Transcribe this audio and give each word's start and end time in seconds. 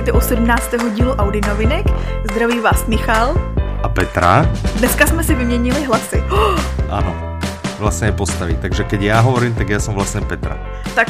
vítejte 0.00 0.18
u 0.18 0.20
17. 0.20 0.70
dílu 0.94 1.12
Audi 1.12 1.40
novinek. 1.48 1.86
Zdraví 2.30 2.60
vás 2.60 2.86
Michal. 2.86 3.34
A 3.82 3.88
Petra. 3.88 4.50
Dneska 4.78 5.06
jsme 5.06 5.24
si 5.24 5.34
vyměnili 5.34 5.84
hlasy. 5.84 6.24
Ano, 6.90 7.38
vlastně 7.78 8.12
postaví. 8.12 8.56
Takže 8.56 8.84
keď 8.84 9.02
já 9.02 9.20
hovorím, 9.20 9.54
tak 9.54 9.68
já 9.68 9.80
jsem 9.80 9.94
vlastně 9.94 10.20
Petra. 10.20 10.58
Tak 10.94 11.08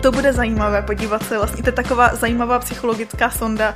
to 0.00 0.12
bude 0.12 0.32
zajímavé 0.32 0.82
podívat 0.82 1.22
se 1.22 1.38
vlastně. 1.38 1.62
To 1.62 1.68
je 1.68 1.72
taková 1.72 2.14
zajímavá 2.14 2.58
psychologická 2.58 3.30
sonda. 3.30 3.74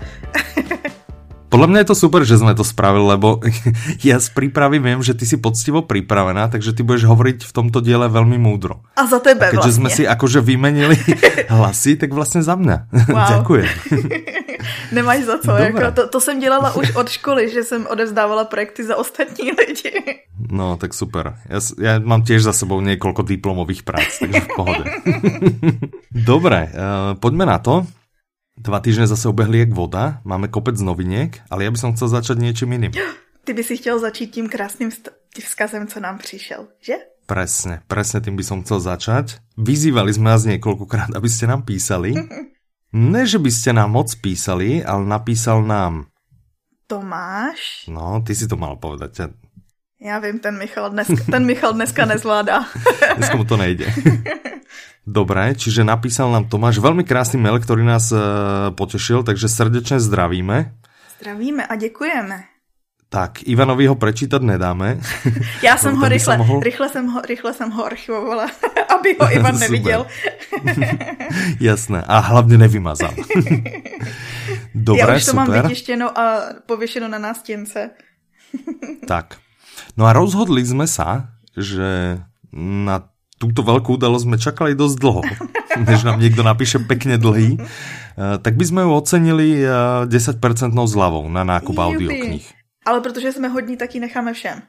Podle 1.49 1.67
mě 1.67 1.79
je 1.81 1.85
to 1.85 1.95
super, 1.95 2.25
že 2.25 2.39
jsme 2.39 2.55
to 2.55 2.65
spravili, 2.65 3.07
lebo 3.07 3.41
já 4.05 4.21
z 4.21 4.29
přípravy 4.29 4.79
vím, 4.79 5.03
že 5.03 5.15
ty 5.15 5.27
si 5.27 5.37
poctivo 5.37 5.83
připravená, 5.83 6.49
takže 6.49 6.73
ty 6.73 6.83
budeš 6.83 7.05
hovoriť 7.05 7.45
v 7.45 7.53
tomto 7.53 7.81
díle 7.81 8.09
velmi 8.09 8.39
moudro. 8.39 8.75
A 8.96 9.07
za 9.07 9.18
tebe 9.18 9.46
a 9.46 9.51
keďže 9.51 9.57
vlastně. 9.57 9.73
jsme 9.73 9.90
si 9.90 10.09
akože 10.09 10.40
vymenili 10.40 10.99
hlasy, 11.49 11.96
tak 11.96 12.13
vlastně 12.13 12.43
za 12.43 12.54
mňa. 12.54 12.87
Wow. 13.07 13.39
Děkuji. 13.39 13.64
Nemáš 14.93 15.25
za 15.25 15.39
co. 15.39 15.51
Jako 15.51 15.90
to, 15.90 16.09
to 16.09 16.21
jsem 16.21 16.40
dělala 16.40 16.75
už 16.75 16.96
od 16.96 17.09
školy, 17.09 17.51
že 17.51 17.65
jsem 17.65 17.87
odevzdávala 17.87 18.45
projekty 18.45 18.85
za 18.85 18.96
ostatní 18.96 19.51
lidi. 19.51 20.21
No, 20.51 20.76
tak 20.76 20.95
super. 20.95 21.35
Já, 21.49 21.61
já 21.81 21.99
mám 21.99 22.23
těž 22.23 22.43
za 22.43 22.53
sebou 22.53 22.81
několik 22.81 23.23
diplomových 23.23 23.82
prác, 23.82 24.18
takže 24.21 24.40
v 24.40 24.49
pohode. 24.57 24.85
Dobre, 26.11 26.73
uh, 26.73 27.18
poďme 27.21 27.46
na 27.46 27.59
to. 27.59 27.87
Dva 28.57 28.81
týždne 28.81 29.05
zase 29.05 29.29
obehli 29.29 29.69
jak 29.69 29.77
voda, 29.77 30.25
máme 30.25 30.49
kopec 30.49 30.81
noviniek, 30.81 31.45
ale 31.53 31.69
ja 31.69 31.71
by 31.71 31.79
som 31.79 31.93
chcel 31.93 32.09
začať 32.09 32.37
niečím 32.41 32.73
iným. 32.73 32.92
Ty 33.47 33.53
by 33.53 33.62
si 33.62 33.77
chtěl 33.77 34.01
začít 34.01 34.34
tím 34.34 34.48
krásným 34.48 34.91
vzkazem, 35.39 35.87
co 35.87 36.01
nám 36.01 36.19
přišel, 36.19 36.67
že? 36.81 36.95
Presne, 37.27 37.83
presne 37.87 38.23
tým 38.23 38.34
by 38.39 38.45
som 38.47 38.62
chcel 38.62 38.83
začať. 38.83 39.43
Vyzývali 39.59 40.11
sme 40.15 40.35
vás 40.35 40.47
niekoľkokrát, 40.47 41.15
aby 41.15 41.29
ste 41.31 41.47
nám 41.47 41.63
písali. 41.63 42.15
Ne, 42.97 43.29
že 43.29 43.37
by 43.37 43.51
ste 43.53 43.77
nám 43.77 43.93
moc 43.93 44.09
písali, 44.25 44.81
ale 44.81 45.05
napísal 45.05 45.61
nám... 45.61 46.09
Tomáš? 46.87 47.91
No, 47.91 48.23
ty 48.25 48.33
si 48.33 48.48
to 48.48 48.57
mal 48.57 48.79
povedať. 48.79 49.37
Já 50.00 50.19
vím, 50.19 50.39
ten 50.39 50.58
Michal 50.58 50.91
dneska, 50.91 51.25
ten 51.30 51.47
Michal 51.47 51.72
dneska 51.72 52.05
nezvládá. 52.05 52.64
Dneska 53.16 53.36
mu 53.36 53.44
to 53.44 53.56
nejde. 53.56 53.89
Dobre, 55.06 55.55
čiže 55.55 55.86
napísal 55.86 56.28
nám 56.34 56.50
Tomáš 56.50 56.83
veľmi 56.83 57.06
krásny 57.06 57.39
mail, 57.39 57.62
ktorý 57.62 57.86
nás 57.86 58.11
e, 58.11 58.19
potešil, 58.74 59.22
takže 59.22 59.47
srdečne 59.48 60.02
zdravíme. 60.02 60.74
Zdravíme 61.22 61.62
a 61.67 61.74
děkujeme. 61.78 62.44
Tak, 63.08 63.47
Ivanovi 63.47 63.86
ho 63.86 63.94
prečítať 63.94 64.42
nedáme. 64.42 64.98
Já 65.62 65.77
jsem 65.78 65.94
ho 65.97 66.08
rychle, 66.08 66.36
mohl- 66.36 66.61
rychle, 66.62 66.89
jsem 66.89 67.06
ho, 67.06 67.20
rychle 67.22 67.55
jsem 67.55 67.70
ho 67.70 67.86
archivovala, 67.86 68.50
aby 68.98 69.17
ho 69.20 69.33
Ivan 69.33 69.58
neviděl. 69.58 70.06
Jasné, 71.61 72.02
a 72.02 72.19
hlavne 72.19 72.58
nevymazal. 72.58 73.14
Dobre, 74.74 75.00
Já 75.12 75.17
už 75.17 75.24
to 75.24 75.33
mám 75.33 75.47
super. 75.47 75.62
vytištěno 75.62 76.19
a 76.19 76.42
pověšeno 76.67 77.08
na 77.08 77.19
nástěnce. 77.19 77.91
Tak. 79.08 79.39
No 79.97 80.05
a 80.05 80.12
rozhodli 80.12 80.61
sme 80.64 80.84
sa, 80.84 81.33
že 81.56 82.20
na 82.56 83.08
túto 83.36 83.61
veľkú 83.64 84.00
udalosť 84.00 84.25
sme 84.25 84.36
čakali 84.36 84.72
dosť 84.72 84.97
dlho, 84.97 85.22
než 85.89 86.05
nám 86.05 86.20
niekto 86.20 86.41
napíše 86.44 86.80
pekne 86.84 87.20
dlhý, 87.20 87.61
Eh, 88.17 88.41
tak 88.41 88.56
by 88.56 88.64
sme 88.64 88.80
ju 88.89 88.91
ocenili 88.97 89.48
eh, 89.61 90.08
10% 90.08 90.41
zľavou 90.72 91.28
na 91.28 91.44
nákup 91.44 91.77
audioknih. 91.77 92.44
Ale 92.86 93.00
protože 93.00 93.33
jsme 93.33 93.48
hodní, 93.48 93.77
tak 93.77 93.94
ji 93.94 94.00
necháme 94.00 94.33
všem. 94.33 94.62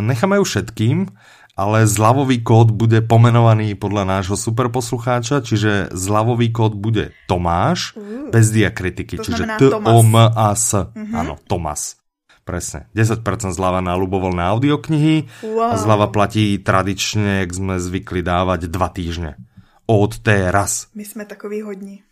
Necháme 0.00 0.36
ju 0.36 0.44
všetkým, 0.44 1.10
ale 1.56 1.90
zľavový 1.90 2.38
kód 2.46 2.70
bude 2.70 3.02
pomenovaný 3.02 3.74
podľa 3.74 4.04
nášho 4.06 4.38
superposlucháča, 4.38 5.42
čiže 5.42 5.90
zľavový 5.90 6.54
kód 6.54 6.78
bude 6.78 7.10
Tomáš, 7.26 7.98
bez 8.30 8.54
diakritiky, 8.54 9.18
To 9.18 9.26
čiže 9.26 9.42
znamená 9.42 9.58
T-O-M-A-S. 9.58 10.94
Áno, 10.94 11.34
Tomas. 11.50 11.98
Presne. 12.42 12.90
10% 12.90 13.22
zľava 13.54 13.78
na 13.78 13.94
ľubovoľné 13.94 14.42
audioknihy 14.42 15.14
a 15.46 15.46
Wow. 15.46 15.78
zľava 15.78 16.10
platí 16.10 16.58
tradične, 16.58 17.46
jak 17.46 17.50
sme 17.54 17.78
zvykli 17.78 18.18
dávať, 18.18 18.66
dva 18.66 18.90
týždne. 18.90 19.38
Od 19.86 20.18
teraz. 20.18 20.90
My 20.94 21.04
jsme 21.04 21.24
takový 21.24 21.62
hodní. 21.62 22.02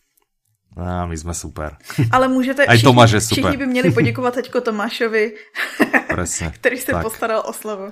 A 0.79 1.03
my 1.07 1.17
sme 1.19 1.35
super. 1.35 1.75
Ale 2.15 2.29
můžete, 2.31 2.63
Aj 2.67 2.79
Tomáš 2.79 3.11
je 3.11 3.21
super. 3.21 3.35
všichni 3.43 3.57
by 3.57 3.67
měli 3.67 3.91
poděkovat 3.99 4.35
teďko 4.35 4.61
Tomášovi, 4.61 5.35
Presne. 6.15 6.51
který 6.55 6.79
se 6.79 6.93
Tak. 6.93 7.03
postaral 7.03 7.43
o 7.47 7.53
slovo. 7.53 7.91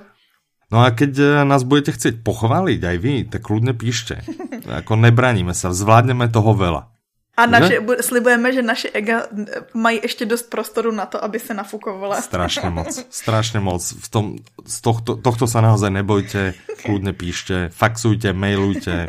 No 0.71 0.85
a 0.85 0.93
keď 0.93 1.11
eh, 1.19 1.29
nás 1.49 1.65
budete 1.65 1.97
chcieť 1.97 2.21
pochváliť 2.21 2.79
aj 2.85 2.97
vy, 3.01 3.13
tak 3.25 3.41
kľudne 3.41 3.73
píšte. 3.73 4.21
Ako 4.69 5.01
nebraníme 5.01 5.49
sa, 5.57 5.73
zvládneme 5.73 6.29
toho 6.29 6.53
veľa. 6.53 6.93
A 7.39 7.45
naše, 7.47 7.79
bu- 7.79 8.01
slibujeme, 8.03 8.51
že 8.53 8.61
naše 8.61 8.89
ega 8.91 9.31
mají 9.73 9.99
ještě 10.03 10.25
dost 10.25 10.49
prostoru 10.51 10.91
na 10.91 11.05
to, 11.05 11.23
aby 11.23 11.39
se 11.39 11.53
nafukovala. 11.53 12.19
Strašne 12.21 12.69
moc, 12.75 12.91
strašne 13.09 13.59
moc. 13.63 13.79
V 13.79 14.07
tom, 14.11 14.25
z 14.67 14.77
tohto, 14.83 15.15
tohto 15.15 15.47
sa 15.47 15.63
naozaj 15.63 15.87
nebojte, 15.89 16.53
kľudne 16.83 17.15
píšte, 17.15 17.71
faxujte, 17.71 18.35
mailujte, 18.35 19.07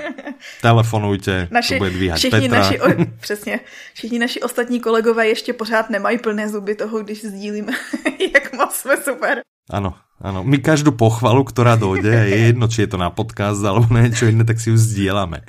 telefonujte, 0.62 1.48
Naši, 1.50 1.74
to 1.74 1.78
bude 1.78 1.90
dvíhať 1.90 2.19
všichni 2.19 2.48
Petra. 2.48 2.58
naši, 2.58 2.80
o, 2.80 2.86
přesně, 3.20 3.60
všichni 3.94 4.19
naši 4.19 4.38
ostatní 4.42 4.80
kolegové 4.80 5.28
ještě 5.28 5.52
pořád 5.52 5.90
nemají 5.90 6.19
plné 6.19 6.48
zuby 6.48 6.74
toho, 6.74 7.02
když 7.02 7.24
sdílíme, 7.24 7.72
jak 8.34 8.52
moc 8.52 8.74
jsme 8.74 8.96
super. 8.96 9.40
Áno, 9.70 9.94
áno. 10.20 10.44
My 10.44 10.60
každú 10.60 10.92
pochvalu, 10.92 11.42
ktorá 11.48 11.81
dojde, 11.81 12.12
je 12.28 12.53
jedno, 12.53 12.69
či 12.69 12.84
je 12.84 12.94
to 12.94 12.98
na 13.00 13.08
podcast 13.10 13.58
alebo 13.64 13.88
na 13.88 14.06
niečo 14.06 14.28
iné, 14.28 14.44
tak 14.44 14.60
si 14.60 14.70
ju 14.70 14.76
zdieľame. 14.76 15.42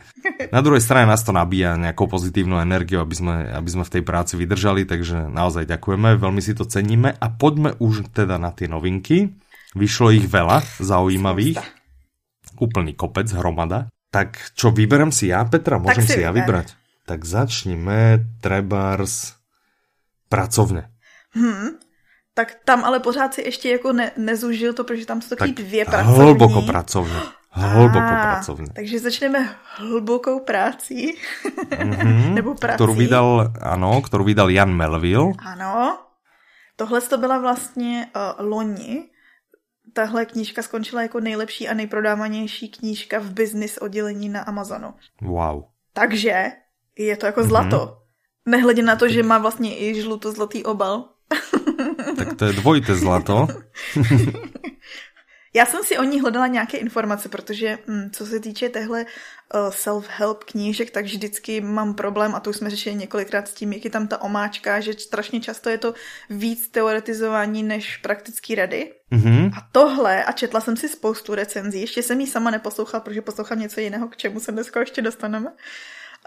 Na 0.49 0.63
druhej 0.63 0.81
strane 0.81 1.05
nás 1.11 1.21
to 1.21 1.35
nabíja 1.35 1.75
nejakou 1.75 2.07
pozitívnou 2.07 2.57
energiou, 2.63 3.03
aby 3.03 3.15
sme, 3.15 3.35
aby 3.51 3.69
sme 3.69 3.83
v 3.83 3.93
tej 3.99 4.03
práci 4.07 4.33
vydržali, 4.39 4.87
takže 4.87 5.29
naozaj 5.29 5.67
ďakujeme, 5.67 6.17
veľmi 6.17 6.41
si 6.41 6.55
to 6.55 6.65
ceníme 6.65 7.13
a 7.13 7.25
poďme 7.29 7.77
už 7.77 8.09
teda 8.15 8.39
na 8.39 8.49
tie 8.55 8.71
novinky. 8.71 9.35
Vyšlo 9.75 10.11
ich 10.11 10.27
veľa 10.27 10.63
zaujímavých, 10.83 11.59
úplný 12.59 12.95
kopec, 12.95 13.31
hromada. 13.31 13.87
Tak 14.11 14.55
čo, 14.59 14.75
vyberem 14.75 15.15
si 15.15 15.31
ja, 15.31 15.47
Petra? 15.47 15.79
Môžem 15.79 16.03
si 16.03 16.19
si 16.19 16.21
ja 16.23 16.35
vyber. 16.35 16.67
vybrať? 16.67 16.67
Tak 17.07 17.23
začníme 17.23 18.23
trebárs 18.43 19.39
pracovne. 20.27 20.91
Tak 22.33 22.55
tam 22.65 22.83
ale 22.83 22.99
pořád 22.99 23.33
si 23.33 23.41
ještě 23.41 23.69
jako 23.69 23.93
ne, 23.93 24.11
nezužil 24.17 24.73
to, 24.73 24.83
protože 24.83 25.05
tam 25.05 25.21
jsou 25.21 25.29
takový 25.29 25.53
Tak 25.53 25.65
dvě 25.65 25.85
pracovní. 25.85 26.15
hlboko 26.15 26.61
pracovne. 26.61 27.19
Hlboko 27.51 27.99
A, 27.99 28.21
pracovne. 28.21 28.67
Takže 28.75 28.99
začneme 28.99 29.55
hlubokou 29.75 30.39
prácí. 30.39 31.19
Mhm, 31.79 32.35
Nebo 32.39 32.55
prací. 32.55 32.79
Ktorú 32.79 32.95
vydal, 32.95 33.51
ano, 33.59 33.99
ktorú 33.99 34.23
vydal 34.23 34.47
Jan 34.47 34.71
Melville. 34.71 35.35
Ano. 35.43 35.99
Tohle 36.75 37.01
to 37.01 37.17
byla 37.17 37.37
vlastně 37.37 38.07
uh, 38.15 38.45
loni. 38.45 39.03
Tahle 39.93 40.25
knížka 40.25 40.61
skončila 40.63 41.01
jako 41.01 41.19
nejlepší 41.19 41.67
a 41.67 41.73
nejprodávanější 41.73 42.69
knížka 42.69 43.19
v 43.19 43.29
business 43.31 43.77
oddělení 43.77 44.29
na 44.29 44.41
Amazonu. 44.41 44.93
Wow. 45.21 45.63
Takže 45.93 46.51
je 46.97 47.17
to 47.17 47.25
jako 47.25 47.43
zlato. 47.43 47.97
Nehledě 48.45 48.83
na 48.83 48.95
to, 48.95 49.09
že 49.09 49.23
má 49.23 49.37
vlastně 49.37 49.79
i 49.79 50.01
žluto-zlatý 50.01 50.63
obal. 50.63 51.09
Tak 52.15 52.33
to 52.33 52.45
je 52.45 52.53
dvojité 52.53 52.95
zlato. 52.95 53.47
Já 55.53 55.65
jsem 55.65 55.83
si 55.83 55.97
o 55.97 56.03
ní 56.03 56.21
hledala 56.21 56.47
nějaké 56.47 56.77
informace, 56.77 57.29
protože 57.29 57.77
hm, 57.87 58.09
co 58.13 58.25
se 58.25 58.39
týče 58.39 58.69
téhle 58.69 59.05
uh, 59.05 59.59
self-help 59.69 60.37
knížek, 60.45 60.91
tak 60.91 61.05
vždycky 61.05 61.61
mám 61.61 61.93
problém, 61.93 62.35
a 62.35 62.39
to 62.39 62.49
už 62.49 62.55
jsme 62.55 62.69
řešili 62.69 62.95
několikrát 62.95 63.47
s 63.47 63.53
tím, 63.53 63.73
jak 63.73 63.85
je 63.85 63.91
tam 63.91 64.07
ta 64.07 64.21
omáčka, 64.21 64.79
že 64.79 64.93
strašně 64.93 65.41
často 65.41 65.69
je 65.69 65.77
to 65.77 65.93
víc 66.29 66.67
teoretizování 66.67 67.63
než 67.63 67.97
praktický 67.97 68.55
rady. 68.55 68.91
Mhm. 69.11 69.51
A 69.57 69.67
tohle, 69.71 70.23
a 70.23 70.31
četla 70.31 70.61
jsem 70.61 70.77
si 70.77 70.89
spoustu 70.89 71.35
recenzí, 71.35 71.81
ještě 71.81 72.03
jsem 72.03 72.19
ji 72.21 72.27
sama 72.27 72.51
neposlouchala, 72.51 73.03
protože 73.03 73.21
poslouchám 73.21 73.59
něco 73.59 73.79
jiného, 73.79 74.07
k 74.07 74.17
čemu 74.17 74.39
se 74.39 74.51
dneska 74.51 74.79
ještě 74.79 75.01
dostaneme. 75.01 75.49
Uh, 75.49 75.55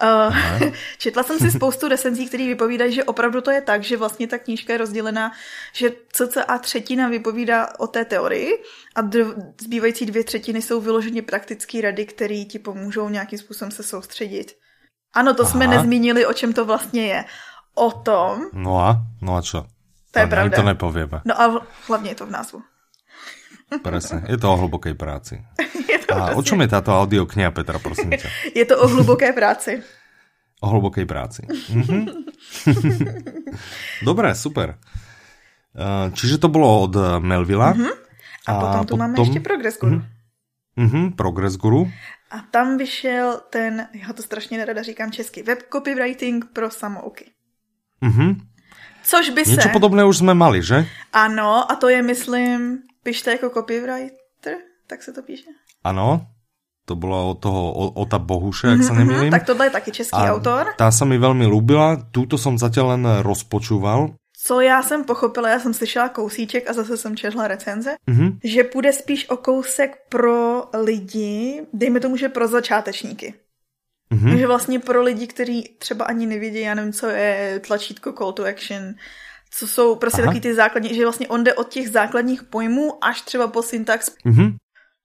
četla 0.98 1.22
jsem 1.22 1.38
si 1.38 1.50
spoustu 1.50 1.88
recenzí, 1.88 2.28
které 2.28 2.44
vypovídají, 2.44 2.92
že 2.94 3.04
opravdu 3.04 3.40
to 3.40 3.50
je 3.50 3.60
tak, 3.60 3.82
že 3.82 3.96
vlastně 3.96 4.26
ta 4.26 4.38
knížka 4.38 4.72
je 4.72 4.78
rozdělená, 4.78 5.32
že 5.72 5.90
cca 6.12 6.58
třetina 6.58 7.08
vypovídá 7.08 7.68
o 7.78 7.86
té 7.86 8.04
teorii 8.04 8.62
a 8.94 9.02
dv- 9.02 9.52
zbývající 9.60 10.06
dvě 10.06 10.24
třetiny 10.24 10.62
jsou 10.62 10.80
vyloženě 10.80 11.22
praktické 11.22 11.80
rady, 11.80 12.06
které 12.06 12.44
ti 12.44 12.58
pomůžou 12.58 13.08
nějakým 13.08 13.38
způsobem 13.38 13.70
se 13.70 13.82
soustředit. 13.82 14.52
Ano, 15.14 15.34
to 15.34 15.42
Aha. 15.42 15.50
jsme 15.52 15.66
nezmínili, 15.66 16.26
o 16.26 16.32
čem 16.32 16.52
to 16.52 16.64
vlastně 16.64 17.06
je. 17.06 17.24
O 17.74 17.90
tom, 17.90 18.42
No 18.52 18.78
a? 18.80 18.96
No 19.22 19.36
a 19.36 19.42
čo? 19.42 19.66
To 20.10 20.18
je 20.20 20.26
pravda. 20.26 20.56
to 20.56 20.62
nepovieme. 20.62 21.20
no 21.24 21.40
a 21.40 21.66
hlavně 21.86 22.10
je 22.10 22.14
to 22.14 22.26
v 22.26 22.30
názvu. 22.30 22.62
Presne. 23.82 24.22
Je 24.28 24.36
to 24.38 24.52
o 24.52 24.56
hlbokej 24.56 24.94
práci. 24.94 25.40
Je 25.90 25.98
to, 25.98 26.14
A 26.14 26.34
o 26.36 26.42
čom 26.42 26.60
je 26.60 26.68
táto 26.68 26.92
audiokniha, 26.92 27.50
Petra, 27.50 27.78
prosím 27.78 28.12
ťa? 28.12 28.28
je 28.60 28.64
to 28.64 28.76
o 28.76 28.86
hluboké 28.88 29.32
práci. 29.32 29.80
O 30.60 30.66
hlbokej 30.68 31.06
práci. 31.06 31.42
Mhm. 31.72 32.06
Dobre, 34.08 34.34
super. 34.34 34.76
Eh, 35.74 36.06
Čiže 36.12 36.38
to 36.38 36.48
bolo 36.48 36.86
od 36.86 36.94
Melvilla. 37.24 37.72
Mhm. 37.74 37.88
A, 38.46 38.52
a 38.52 38.60
potom 38.60 38.86
tu 38.86 38.96
máme 38.96 39.14
ještě 39.20 39.40
Progress 39.40 39.78
Guru. 39.80 40.02
Mhm, 40.76 41.12
Progress 41.12 41.56
Guru. 41.56 41.90
A 42.30 42.38
tam 42.50 42.78
vyšel 42.78 43.40
ten, 43.50 43.88
já 43.92 44.12
to 44.12 44.22
strašně 44.22 44.58
nerada 44.58 44.82
říkám 44.82 45.12
česky, 45.12 45.42
web 45.42 45.58
copywriting 45.72 46.44
pro 46.52 46.70
samouky. 46.70 47.30
Mhm. 48.00 48.40
Což 49.02 49.30
by 49.30 49.40
Něco 49.46 49.60
se... 49.62 49.68
podobné 49.68 50.04
už 50.04 50.18
jsme 50.18 50.34
mali, 50.34 50.62
že? 50.62 50.86
Ano, 51.12 51.72
a 51.72 51.74
to 51.76 51.88
je, 51.88 52.02
myslím, 52.02 52.78
pište 53.04 53.30
jako 53.30 53.50
copywriter, 53.50 54.56
tak 54.86 55.02
se 55.02 55.12
to 55.12 55.22
píše. 55.22 55.50
Ano, 55.84 56.26
to 56.84 56.96
bylo 56.96 57.30
od 57.30 57.34
toho 57.34 57.72
Ota 57.72 58.18
Bohuše, 58.18 58.66
jak 58.66 58.82
se 58.82 58.92
nemýlím. 58.98 59.30
Tak 59.30 59.46
tohle 59.46 59.66
je 59.66 59.70
taky 59.70 59.90
český 59.92 60.16
a 60.16 60.32
autor. 60.32 60.66
Tá 60.76 60.90
sa 60.90 61.04
mi 61.04 61.16
veľmi 61.16 61.48
ľúbila, 61.48 62.12
túto 62.12 62.36
som 62.36 62.60
zatiaľ 62.60 62.96
len 62.96 63.04
rozpočúval. 63.24 64.16
Co 64.44 64.60
já 64.60 64.82
jsem 64.82 65.04
pochopila, 65.04 65.48
já 65.48 65.60
jsem 65.60 65.74
slyšela 65.74 66.08
kousíček 66.08 66.70
a 66.70 66.72
zase 66.72 66.96
jsem 66.96 67.16
četla 67.16 67.48
recenze, 67.48 67.96
mm-hmm. 68.08 68.38
že 68.44 68.64
půjde 68.64 68.92
spíš 68.92 69.28
o 69.28 69.36
kousek 69.36 69.96
pro 70.08 70.64
lidi, 70.84 71.66
dejme 71.72 72.00
tomu, 72.00 72.16
že 72.16 72.28
pro 72.28 72.48
začátečníky. 72.48 73.34
Mm-hmm. 74.12 74.36
Že 74.36 74.46
vlastně 74.46 74.78
pro 74.78 75.02
lidi, 75.02 75.26
kteří 75.26 75.76
třeba 75.78 76.04
ani 76.04 76.26
nevědí, 76.26 76.60
já 76.60 76.74
nevím, 76.74 76.92
co 76.92 77.06
je 77.06 77.60
tlačítko 77.66 78.12
call 78.12 78.32
to 78.32 78.44
action, 78.44 78.94
co 79.54 79.66
jsou 79.66 79.96
prostě 79.96 80.22
Aha. 80.22 80.30
taky 80.30 80.40
ty 80.40 80.54
základní, 80.54 80.94
že 80.94 81.02
vlastně 81.02 81.28
on 81.28 81.44
jde 81.44 81.54
od 81.54 81.68
těch 81.68 81.90
základních 81.90 82.42
pojmů 82.42 83.04
až 83.04 83.22
třeba 83.22 83.46
po 83.46 83.62
syntax. 83.62 84.10
Mm-hmm. 84.26 84.56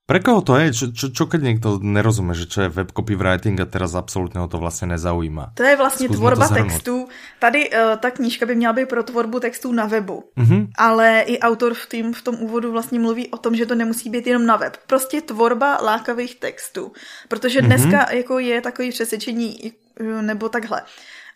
Pre 0.10 0.19
koho 0.25 0.42
to 0.42 0.57
je? 0.57 0.74
Čo, 0.74 0.86
čo, 0.90 1.07
čo 1.13 1.30
keď 1.30 1.42
niekto 1.46 1.78
nerozumie, 1.86 2.34
že 2.34 2.50
čo 2.50 2.66
je 2.66 2.74
web 2.74 2.90
copywriting 2.90 3.62
a 3.62 3.69
teraz 3.69 3.94
absolútne 3.94 4.42
ho 4.42 4.50
to 4.50 4.57
vlastně 4.57 4.88
nezaujíma? 4.88 5.54
To 5.54 5.63
je 5.63 5.75
vlastně 5.78 6.07
Zkus 6.10 6.18
tvorba 6.18 6.48
textů. 6.48 7.07
Tady 7.40 7.69
uh, 7.69 7.78
ta 8.01 8.12
knížka 8.12 8.46
by 8.46 8.56
měla 8.56 8.74
být 8.74 8.90
pro 8.90 9.04
tvorbu 9.04 9.40
textů 9.40 9.72
na 9.72 9.86
webu, 9.86 10.24
mm-hmm. 10.38 10.68
ale 10.78 11.22
i 11.22 11.40
autor 11.40 11.74
v, 11.74 11.86
tým, 11.86 12.13
v 12.13 12.22
tom 12.22 12.36
úvodu 12.42 12.72
vlastně 12.72 13.00
mluví 13.00 13.30
o 13.30 13.38
tom, 13.38 13.56
že 13.56 13.66
to 13.66 13.75
nemusí 13.75 14.10
být 14.10 14.28
jenom 14.28 14.46
na 14.46 14.57
web. 14.57 14.78
Prostě 14.88 15.22
tvorba 15.22 15.78
lákavých 15.78 16.36
textů. 16.36 16.92
Protože 17.28 17.62
dneska 17.62 18.06
mm-hmm. 18.06 18.16
jako 18.16 18.40
je 18.40 18.62
takový 18.62 18.90
přesvědčení, 18.90 19.74
nebo 20.22 20.50
takhle. 20.50 20.81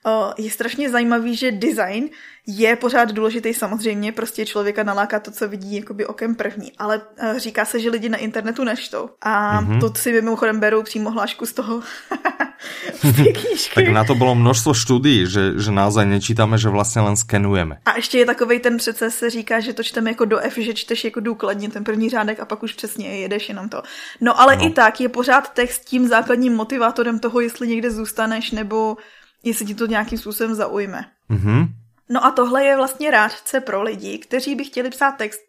Uh, 0.05 0.33
je 0.37 0.51
strašně 0.51 0.89
zajímavý, 0.89 1.35
že 1.35 1.51
design 1.51 2.09
je 2.47 2.75
pořád 2.75 3.11
důležitý 3.11 3.53
samozřejmě, 3.53 4.11
prostě 4.11 4.45
člověka 4.45 4.83
naláká 4.83 5.19
to, 5.19 5.31
co 5.31 5.47
vidí 5.47 5.75
jakoby 5.75 6.05
okem 6.05 6.35
první, 6.35 6.71
ale 6.77 7.01
uh, 7.23 7.37
říká 7.37 7.65
se, 7.65 7.79
že 7.79 7.89
lidi 7.89 8.09
na 8.09 8.17
internetu 8.17 8.63
neštou. 8.63 9.09
A 9.21 9.61
mm-hmm. 9.61 9.79
to 9.79 9.93
si 9.95 10.11
mimochodem 10.11 10.59
berou 10.59 10.83
přímo 10.83 11.11
hlášku 11.11 11.45
z 11.45 11.53
toho 11.53 11.81
z 13.55 13.73
tak 13.75 13.87
na 13.87 14.03
to 14.03 14.15
bylo 14.15 14.35
množstvo 14.35 14.73
studií, 14.73 15.27
že, 15.27 15.59
že 15.59 15.71
naozaj 15.71 16.05
nečítáme, 16.05 16.57
že 16.57 16.69
vlastně 16.69 17.01
len 17.01 17.15
skenujeme. 17.15 17.77
A 17.85 17.95
ještě 17.95 18.17
je 18.17 18.25
takovej 18.25 18.59
ten 18.59 18.77
přeces, 18.77 19.15
se 19.15 19.29
říká, 19.29 19.59
že 19.59 19.73
to 19.73 19.83
čteme 19.83 20.09
jako 20.09 20.25
do 20.25 20.39
F, 20.39 20.57
že 20.57 20.73
čteš 20.73 21.03
jako 21.03 21.19
důkladně 21.19 21.69
ten 21.69 21.83
první 21.83 22.09
řádek 22.09 22.39
a 22.39 22.45
pak 22.45 22.63
už 22.63 22.73
přesně 22.73 23.19
jedeš 23.19 23.49
jenom 23.49 23.69
to. 23.69 23.81
No 24.21 24.41
ale 24.41 24.55
no. 24.55 24.65
i 24.65 24.69
tak 24.69 25.01
je 25.01 25.09
pořád 25.09 25.53
text 25.53 25.85
tím 25.85 26.07
základním 26.07 26.53
motivátorem 26.53 27.19
toho, 27.19 27.39
jestli 27.39 27.67
někde 27.67 27.91
zůstaneš 27.91 28.51
nebo 28.51 28.97
jestli 29.43 29.65
ti 29.65 29.75
to 29.75 29.85
nějakým 29.85 30.17
způsobem 30.17 30.55
zaujme. 30.55 31.05
Mm-hmm. 31.29 31.67
No 32.09 32.25
a 32.25 32.31
tohle 32.31 32.65
je 32.65 32.75
vlastně 32.75 33.11
rádce 33.11 33.61
pro 33.61 33.83
lidi, 33.83 34.17
kteří 34.17 34.55
by 34.55 34.63
chtěli 34.63 34.89
psát 34.89 35.11
text, 35.11 35.41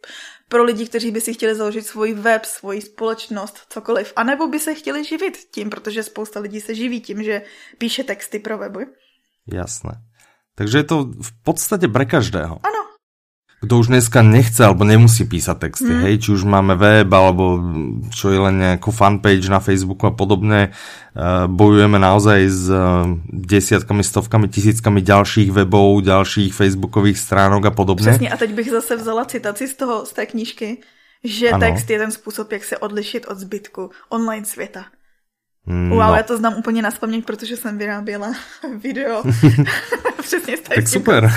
pro 0.48 0.64
lidi, 0.64 0.86
kteří 0.86 1.10
by 1.10 1.20
si 1.20 1.34
chtěli 1.34 1.54
založit 1.54 1.86
svůj 1.86 2.14
web, 2.14 2.44
svoji 2.44 2.80
společnost, 2.80 3.66
cokoliv. 3.68 4.12
A 4.16 4.24
nebo 4.24 4.46
by 4.46 4.58
se 4.58 4.74
chtěli 4.74 5.04
živit 5.04 5.36
tím, 5.50 5.70
protože 5.70 6.02
spousta 6.02 6.40
lidí 6.40 6.60
se 6.60 6.74
živí 6.74 7.00
tím, 7.00 7.22
že 7.22 7.42
píše 7.78 8.04
texty 8.04 8.38
pro 8.38 8.58
weby. 8.58 8.86
Jasné. 9.52 9.90
Takže 10.54 10.78
je 10.78 10.84
to 10.84 11.04
v 11.04 11.42
podstatě 11.42 11.88
pre 11.88 12.04
každého. 12.04 12.60
Ano, 12.62 12.83
kto 13.64 13.80
už 13.80 13.86
dneska 13.88 14.22
nechce 14.22 14.60
alebo 14.64 14.84
nemusí 14.84 15.24
písať 15.24 15.56
texty, 15.58 15.92
mm. 15.92 16.02
hej, 16.04 16.14
či 16.20 16.28
už 16.36 16.44
máme 16.44 16.76
web 16.76 17.08
alebo 17.08 17.58
čo 18.12 18.30
je 18.30 18.38
len 18.38 18.60
nejakú 18.60 18.92
fanpage 18.92 19.48
na 19.48 19.58
Facebooku 19.58 20.06
a 20.06 20.12
podobne, 20.12 20.70
uh, 20.70 21.50
bojujeme 21.50 21.98
naozaj 21.98 22.40
s 22.46 22.68
uh, 22.68 23.08
desiatkami, 23.32 24.04
stovkami, 24.04 24.46
tisíckami 24.52 25.00
ďalších 25.02 25.50
webov, 25.50 26.04
ďalších 26.04 26.54
facebookových 26.54 27.18
stránok 27.18 27.66
a 27.66 27.72
podobne. 27.72 28.12
Přesně, 28.12 28.30
a 28.30 28.36
teď 28.36 28.50
bych 28.52 28.70
zase 28.70 28.96
vzala 28.96 29.24
citaci 29.24 29.68
z 29.68 29.74
toho, 29.74 30.06
z 30.06 30.12
té 30.12 30.26
knížky, 30.26 30.78
že 31.24 31.50
ano. 31.50 31.60
text 31.60 31.90
je 31.90 31.98
ten 31.98 32.10
způsob, 32.10 32.52
jak 32.52 32.64
se 32.64 32.78
odlišit 32.78 33.26
od 33.26 33.38
zbytku 33.38 33.90
online 34.08 34.44
světa. 34.44 34.84
Mm, 35.66 35.90
wow, 35.90 35.98
no. 35.98 36.16
já 36.16 36.22
to 36.22 36.36
znám 36.36 36.54
úplně 36.56 36.82
na 36.82 36.90
protože 37.26 37.56
jsem 37.56 37.78
vyráběla 37.78 38.32
video 38.82 39.22
přesně 40.20 40.56
Tak 40.56 40.88
super. 40.88 41.32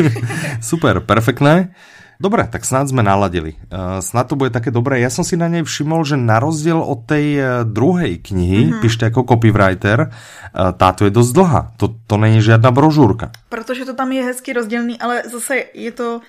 super, 0.60 1.00
perfektné. 1.00 1.74
Dobre, 2.22 2.46
tak 2.46 2.62
snad 2.62 2.86
sme 2.86 3.02
naladili. 3.02 3.58
Uh, 3.66 3.98
snad 3.98 4.30
to 4.30 4.38
bude 4.38 4.54
také 4.54 4.70
dobré. 4.70 5.02
Ja 5.02 5.10
som 5.10 5.26
si 5.26 5.34
na 5.34 5.50
nej 5.50 5.66
všimol, 5.66 6.06
že 6.06 6.14
na 6.14 6.38
rozdiel 6.38 6.78
od 6.78 7.02
tej 7.02 7.26
uh, 7.34 7.46
druhej 7.66 8.22
knihy, 8.22 8.70
mm-hmm. 8.70 8.78
píšte 8.78 9.10
ako 9.10 9.26
copywriter, 9.26 10.06
uh, 10.06 10.70
táto 10.70 11.02
je 11.02 11.10
dosť 11.10 11.32
dlhá. 11.34 11.60
To, 11.82 11.90
to 12.06 12.14
není 12.22 12.38
žiadna 12.38 12.70
brožúrka. 12.70 13.34
Protože 13.50 13.90
to 13.90 13.98
tam 13.98 14.14
je 14.14 14.22
hezky 14.22 14.54
rozdělený, 14.54 15.02
ale 15.02 15.26
zase 15.26 15.74
je 15.74 15.90
to 15.90 16.22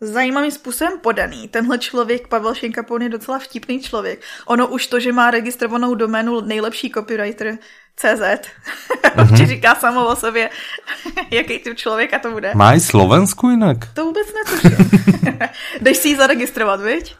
zajímavým 0.00 0.50
způsobem 0.50 0.92
podaný. 1.00 1.48
Tenhle 1.48 1.78
člověk, 1.78 2.28
Pavel 2.28 2.54
Šenkapon, 2.54 3.02
je 3.02 3.08
docela 3.08 3.38
vtipný 3.38 3.80
člověk. 3.80 4.20
Ono 4.46 4.66
už 4.68 4.86
to, 4.86 5.00
že 5.00 5.12
má 5.12 5.30
registrovanou 5.30 5.94
doménu 5.94 6.40
nejlepší 6.40 6.90
copywriter 6.90 7.58
CZ, 7.96 8.20
mm-hmm. 9.16 9.46
říká 9.56 9.74
samo 9.74 10.06
o 10.06 10.16
sobě, 10.16 10.50
jaký 11.30 11.58
typ 11.58 11.76
člověka 11.76 12.18
to 12.18 12.30
bude. 12.30 12.52
Má 12.54 12.74
i 12.74 12.80
Slovensku 12.80 13.50
jinak? 13.50 13.76
To 13.94 14.04
vůbec 14.04 14.26
netuším. 14.34 14.90
Jdeš 15.80 15.96
si 15.96 16.08
ji 16.08 16.16
zaregistrovat, 16.16 16.80
viď? 16.80 17.16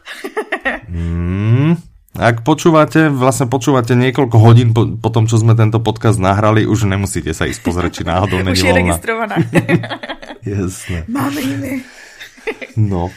mm. 0.89 1.75
Ak 2.17 2.41
počúvate, 2.41 3.13
vlastne 3.13 3.45
počúvate 3.45 3.93
niekoľko 3.93 4.41
hodín 4.41 4.73
po, 4.73 4.89
po 4.97 5.13
tom, 5.13 5.29
čo 5.29 5.37
sme 5.37 5.53
tento 5.53 5.77
podcast 5.77 6.17
nahrali, 6.17 6.65
už 6.65 6.89
nemusíte 6.89 7.29
sa 7.29 7.45
ísť 7.45 7.61
pozrieť, 7.61 8.01
či 8.01 8.03
náhodou 8.09 8.41
není 8.41 8.57
Už 8.57 8.65
je 8.65 8.73
registrovaná. 8.73 9.37
Jasné. 10.41 11.05
Máme 11.05 11.41
jiný. 11.45 11.85
No, 12.77 13.11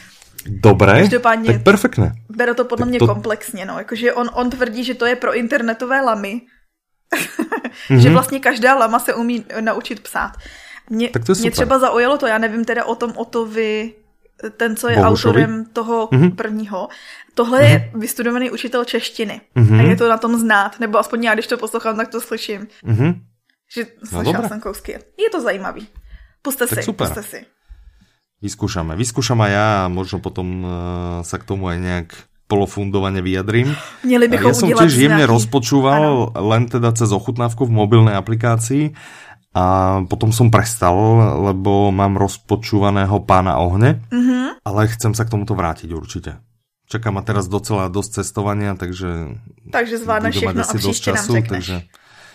dobré, 0.45 0.99
Každopádně, 0.99 1.53
tak 1.53 1.63
perfektné. 1.63 2.15
Bere 2.29 2.53
to 2.53 2.65
podle 2.65 2.85
tak 2.85 2.89
mě 2.89 2.99
to... 2.99 3.07
komplexně, 3.07 3.65
no, 3.65 3.77
jakože 3.77 4.13
on, 4.13 4.29
on 4.33 4.49
tvrdí, 4.49 4.83
že 4.83 4.93
to 4.93 5.05
je 5.05 5.15
pro 5.15 5.35
internetové 5.35 6.01
lamy, 6.01 6.41
mm-hmm. 7.13 7.97
že 7.99 8.09
vlastně 8.09 8.39
každá 8.39 8.75
lama 8.75 8.99
se 8.99 9.13
umí 9.13 9.45
naučit 9.59 9.99
psát. 9.99 10.31
Mě, 10.89 11.09
tak 11.09 11.25
to 11.25 11.31
je 11.31 11.35
mě 11.39 11.51
třeba 11.51 11.79
zaujalo 11.79 12.17
to, 12.17 12.27
já 12.27 12.37
nevím 12.37 12.65
teda 12.65 12.85
o 12.85 12.95
tom 12.95 13.13
Otovi, 13.15 13.93
ten, 14.57 14.75
co 14.75 14.89
je 14.89 14.95
Bohušovi. 14.95 15.43
autorem 15.43 15.65
toho 15.65 16.07
mm-hmm. 16.07 16.35
prvního. 16.35 16.87
Tohle 17.33 17.59
mm-hmm. 17.59 17.71
je 17.71 17.89
mhm. 17.91 17.99
vystudovaný 17.99 18.51
učitel 18.51 18.85
češtiny. 18.85 19.41
Mm-hmm. 19.55 19.79
A 19.79 19.81
je 19.81 19.95
to 19.95 20.09
na 20.09 20.17
tom 20.17 20.39
znát, 20.39 20.79
nebo 20.79 20.97
aspoň 20.97 21.23
já, 21.23 21.33
když 21.33 21.47
to 21.47 21.57
poslouchám, 21.57 21.97
tak 21.97 22.07
to 22.07 22.21
slyším. 22.21 22.67
Mm-hmm. 22.85 23.21
Že 23.75 23.85
no 24.01 24.07
slyšela 24.07 24.41
no, 24.41 24.47
jsem 24.47 24.59
kousky. 24.59 24.91
Je 24.93 25.29
to 25.31 25.41
zajímavý. 25.41 25.87
Puste 26.41 26.67
tak 26.67 26.79
si, 26.79 26.85
super. 26.85 27.07
puste 27.07 27.23
si. 27.23 27.45
Vyskúšame. 28.41 28.97
Vyskúšam 28.97 29.37
aj 29.45 29.51
ja 29.53 29.67
a 29.85 29.89
možno 29.89 30.17
potom 30.17 30.47
uh, 30.61 30.71
sa 31.21 31.37
k 31.37 31.45
tomu 31.45 31.69
aj 31.69 31.77
nejak 31.77 32.07
polofundovane 32.51 33.23
vyjadrím. 33.23 33.71
Měli 34.03 34.27
bychom 34.27 34.51
ja 34.51 34.59
som 34.59 34.69
tiež 34.75 34.91
jemne 34.91 35.23
rozpočúval 35.23 36.35
ano. 36.35 36.49
len 36.51 36.67
teda 36.67 36.91
cez 36.91 37.07
ochutnávku 37.15 37.63
v 37.63 37.71
mobilnej 37.71 38.19
aplikácii 38.19 38.91
a 39.55 39.63
potom 40.03 40.35
som 40.35 40.51
prestal, 40.51 40.95
lebo 41.47 41.95
mám 41.95 42.19
rozpočúvaného 42.19 43.23
pána 43.23 43.55
ohne, 43.59 44.03
mm-hmm. 44.11 44.63
ale 44.67 44.91
chcem 44.91 45.15
sa 45.15 45.23
k 45.23 45.31
tomuto 45.31 45.55
vrátiť 45.55 45.95
určite. 45.95 46.43
Čaká 46.91 47.07
ma 47.07 47.23
teraz 47.23 47.47
docela 47.47 47.87
dosť 47.87 48.19
cestovania, 48.19 48.75
takže... 48.75 49.39
Takže 49.71 49.95
zvládneš 50.03 50.35
všechno 50.35 50.59
a 50.59 50.73
příště 50.75 51.11
času, 51.15 51.31
nám 51.31 51.41
řekneš. 51.41 51.65
Takže 51.67 51.77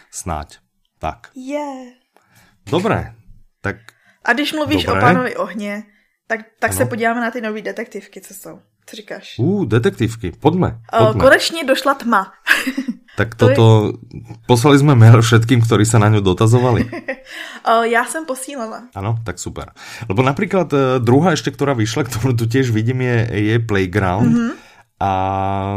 snáď. 0.08 0.48
Tak. 0.96 1.28
Yeah. 1.36 1.92
Dobre, 2.64 3.12
tak... 3.60 3.76
A 4.24 4.32
když 4.32 4.52
mluvíš 4.52 4.84
Dobré. 4.84 5.00
o 5.00 5.04
pánovi 5.04 5.36
ohně, 5.36 5.84
tak, 6.26 6.40
tak 6.58 6.72
se 6.72 6.84
podíváme 6.84 7.20
na 7.20 7.30
ty 7.30 7.40
nové 7.40 7.62
detektivky, 7.62 8.20
co 8.20 8.34
jsou. 8.34 8.58
Co 8.86 8.96
říkáš? 8.96 9.34
Uh, 9.38 9.66
detektivky, 9.66 10.32
pojďme. 10.40 10.78
pojďme. 10.98 11.20
Konečně 11.20 11.64
došla 11.64 11.94
tma. 11.94 12.32
tak 13.16 13.34
toto, 13.34 13.92
je... 14.14 14.20
poslali 14.46 14.78
jsme 14.78 14.94
mail 14.94 15.22
všetkým, 15.22 15.60
kteří 15.60 15.84
se 15.84 15.98
na 15.98 16.08
ňu 16.08 16.20
dotazovali. 16.20 16.90
Já 17.82 18.04
jsem 18.04 18.24
posílala. 18.24 18.82
Ano, 18.94 19.18
tak 19.24 19.38
super. 19.38 19.70
Lebo 20.08 20.22
například 20.22 20.72
eh, 20.72 20.76
druhá 20.98 21.30
ještě, 21.30 21.50
která 21.50 21.72
vyšla, 21.72 22.04
kterou 22.04 22.32
tu 22.32 22.46
těž 22.46 22.70
vidím, 22.70 23.00
je, 23.00 23.28
je 23.32 23.58
Playground. 23.58 24.32
Mm 24.32 24.48
-hmm. 24.48 24.52
A 24.96 25.76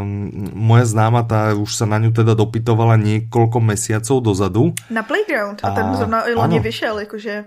moje 0.56 0.88
známa 0.88 1.20
tá 1.28 1.52
už 1.52 1.76
sa 1.76 1.84
na 1.84 2.00
ňu 2.00 2.08
teda 2.08 2.32
dopytovala 2.32 2.96
niekoľko 2.96 3.60
mesiacov 3.60 4.24
dozadu. 4.24 4.72
Na 4.88 5.04
Playground. 5.04 5.60
A, 5.60 5.68
a 5.68 5.76
ten 5.76 5.92
zrovna 5.92 6.24
i 6.24 6.32
loni 6.32 6.56
vyšel, 6.56 7.04
jakože 7.04 7.44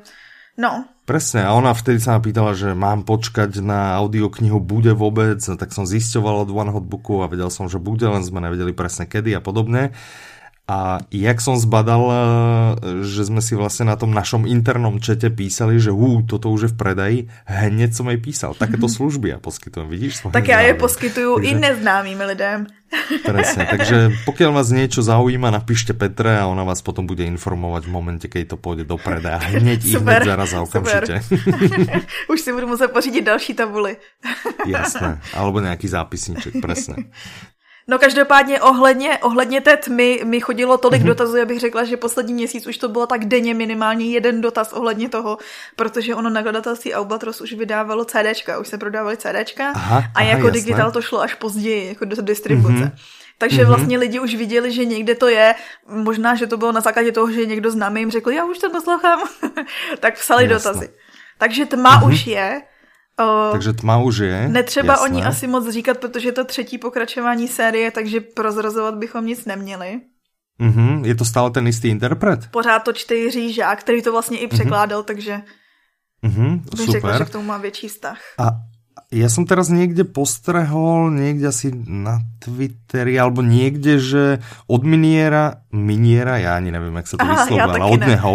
No. 0.53 0.85
Presne, 1.03 1.43
a 1.43 1.51
ona 1.51 1.75
vtedy 1.75 1.99
sa 1.99 2.15
ma 2.15 2.23
pýtala, 2.23 2.55
že 2.55 2.71
mám 2.71 3.03
počkať 3.03 3.59
na 3.59 3.99
audioknihu 3.99 4.63
bude 4.63 4.95
vôbec, 4.95 5.41
tak 5.43 5.75
som 5.75 5.83
zisťoval 5.83 6.47
od 6.47 6.49
One 6.53 6.71
Hotbooku 6.71 7.19
a 7.19 7.27
vedel 7.27 7.51
som, 7.51 7.67
že 7.67 7.81
bude, 7.81 8.07
len 8.07 8.23
sme 8.23 8.39
nevedeli 8.39 8.71
presne 8.71 9.03
kedy 9.03 9.35
a 9.35 9.41
podobne. 9.43 9.91
A 10.63 11.03
jak 11.11 11.43
som 11.43 11.59
zbadal, 11.59 12.03
eh, 12.07 12.17
že 13.03 13.27
sme 13.27 13.43
si 13.43 13.51
vlastne 13.51 13.91
na 13.91 13.99
tom 13.99 14.15
našom 14.15 14.47
internom 14.47 14.95
čete 14.95 15.27
písali, 15.27 15.75
že 15.75 15.91
hú, 15.91 16.23
toto 16.23 16.47
už 16.55 16.61
je 16.67 16.71
v 16.71 16.77
predaji, 16.79 17.19
hneď 17.43 17.91
som 17.91 18.07
jej 18.07 18.15
písal. 18.15 18.55
Takéto 18.55 18.87
mhm. 18.87 18.95
služby 18.95 19.27
ja 19.35 19.37
poskytujem, 19.43 19.87
vidíš? 19.91 20.23
Tak 20.31 20.47
já 20.47 20.59
je 20.63 20.73
poskytuju 20.73 21.35
takže... 21.35 21.51
i 21.51 21.59
neznámým 21.59 22.19
lidem. 22.23 22.67
Presne, 23.25 23.65
takže 23.65 24.13
pokiaľ 24.23 24.49
vás 24.53 24.69
niečo 24.69 25.01
zaujíma, 25.01 25.49
napíšte 25.49 25.97
Petre 25.97 26.37
a 26.37 26.45
ona 26.45 26.61
vás 26.61 26.85
potom 26.85 27.09
bude 27.09 27.25
informovať 27.25 27.89
v 27.89 27.91
momente, 27.91 28.25
keď 28.29 28.53
to 28.53 28.57
pôjde 28.57 28.85
do 28.85 29.01
predaja. 29.01 29.41
Hneď 29.57 29.79
i 29.83 29.93
hneď 29.97 30.23
zaraz 30.23 30.53
a 30.53 30.61
okamžite. 30.61 31.25
Už 32.31 32.39
si 32.41 32.53
budu 32.53 32.67
muset 32.67 32.87
pořídit 32.93 33.25
další 33.25 33.53
tabuly. 33.53 33.97
Jasné, 34.67 35.19
alebo 35.33 35.59
nějaký 35.59 35.87
zápisníček, 35.87 36.61
presne. 36.61 36.95
No 37.87 37.99
každopádně 37.99 38.61
ohledně, 38.61 39.17
ohledně 39.17 39.61
té 39.61 39.77
tmy 39.77 40.21
mi 40.23 40.39
chodilo 40.39 40.77
tolik 40.77 41.01
mm-hmm. 41.01 41.05
dotazů, 41.05 41.41
abych 41.41 41.59
řekla, 41.59 41.83
že 41.83 41.97
poslední 41.97 42.33
měsíc 42.33 42.67
už 42.67 42.77
to 42.77 42.89
bylo 42.89 43.07
tak 43.07 43.25
denně 43.25 43.53
minimálně 43.53 44.05
jeden 44.05 44.41
dotaz 44.41 44.73
ohledně 44.73 45.09
toho, 45.09 45.37
protože 45.75 46.15
ono 46.15 46.29
nakladatelství 46.29 46.93
Albatros 46.93 47.41
už 47.41 47.53
vydávalo 47.53 48.05
CDčka, 48.05 48.59
už 48.59 48.67
se 48.67 48.77
prodávaly 48.77 49.17
CDčka 49.17 49.71
aha, 49.75 49.97
a 49.97 50.01
aha, 50.15 50.25
jako 50.25 50.47
jasné. 50.47 50.91
to 50.91 51.01
šlo 51.01 51.21
až 51.21 51.33
později, 51.33 51.87
jako 51.87 52.05
do 52.05 52.21
distribuce. 52.21 52.73
Mm-hmm. 52.73 52.91
Takže 53.37 53.61
mm-hmm. 53.61 53.67
vlastně 53.67 53.97
lidi 53.97 54.19
už 54.19 54.35
viděli, 54.35 54.71
že 54.71 54.85
někde 54.85 55.15
to 55.15 55.27
je, 55.27 55.55
možná, 55.87 56.35
že 56.35 56.47
to 56.47 56.57
bylo 56.57 56.71
na 56.71 56.81
základě 56.81 57.11
toho, 57.11 57.31
že 57.31 57.45
někdo 57.45 57.71
známý 57.71 58.01
jim 58.01 58.11
řekl, 58.11 58.31
já 58.31 58.45
už 58.45 58.57
to 58.57 58.69
poslouchám, 58.69 59.19
tak 59.99 60.19
psali 60.19 60.43
Jasne. 60.43 60.71
dotazy. 60.71 60.89
Takže 61.37 61.65
tma 61.65 62.01
mm-hmm. 62.01 62.07
už 62.07 62.27
je, 62.27 62.61
O, 63.19 63.49
takže 63.51 63.73
tma 63.73 63.97
už 63.97 64.17
je. 64.17 64.49
Netřeba 64.49 64.93
jasné. 64.93 65.09
o 65.09 65.13
ní 65.13 65.23
asi 65.23 65.47
moc 65.47 65.69
říkat, 65.69 65.97
protože 65.97 66.27
je 66.27 66.31
to 66.31 66.45
třetí 66.45 66.77
pokračování 66.77 67.47
série, 67.47 67.91
takže 67.91 68.21
prozrazovat 68.21 68.95
bychom 68.95 69.25
nic 69.25 69.45
neměli. 69.45 70.01
Mm-hmm. 70.61 71.05
Je 71.05 71.15
to 71.15 71.25
stále 71.25 71.51
ten 71.51 71.67
istý 71.67 71.87
interpret? 71.87 72.47
Pořád 72.51 72.79
to 72.79 72.93
čte 72.93 73.31
Žák, 73.51 73.79
který 73.79 74.01
to 74.01 74.11
vlastně 74.11 74.39
i 74.39 74.47
překládal, 74.47 75.01
mm-hmm. 75.01 75.05
takže 75.05 75.41
mm-hmm. 76.23 76.59
bych 76.59 76.85
Super. 76.85 76.91
řekla, 76.91 77.17
že 77.17 77.25
k 77.25 77.29
tomu 77.29 77.45
má 77.45 77.57
větší 77.57 77.87
vztah. 77.87 78.19
A 78.37 78.49
ja 79.13 79.29
som 79.29 79.45
teraz 79.45 79.69
niekde 79.69 80.09
postrehol, 80.09 81.13
niekde 81.13 81.53
asi 81.53 81.69
na 81.73 82.25
Twitteri, 82.41 83.13
alebo 83.13 83.45
niekde, 83.45 84.01
že 84.01 84.41
od 84.65 84.81
Miniera, 84.81 85.61
Miniera, 85.69 86.41
ja 86.41 86.57
ani 86.57 86.73
neviem, 86.73 86.97
jak 86.97 87.07
sa 87.07 87.15
to 87.21 87.25
vyslovuje, 87.25 87.61
ale 87.61 87.77
od 87.85 88.01
ne. 88.01 88.07
neho. 88.17 88.33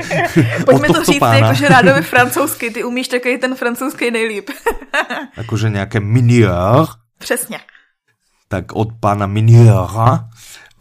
Pojďme 0.70 0.88
to 0.94 1.00
říct 1.04 1.18
pána. 1.18 1.36
jakože 1.50 1.66
rádovi 1.68 2.02
francouzsky, 2.14 2.70
ty 2.70 2.80
umíš 2.86 3.08
takový 3.08 3.38
ten 3.38 3.52
francouzský 3.58 4.10
nejlíp. 4.10 4.50
akože 5.42 5.70
nějaké 5.70 6.00
Minier. 6.00 6.86
Přesně. 7.18 7.58
Tak 8.48 8.72
od 8.72 8.88
pána 9.00 9.26
Miniera 9.26 10.30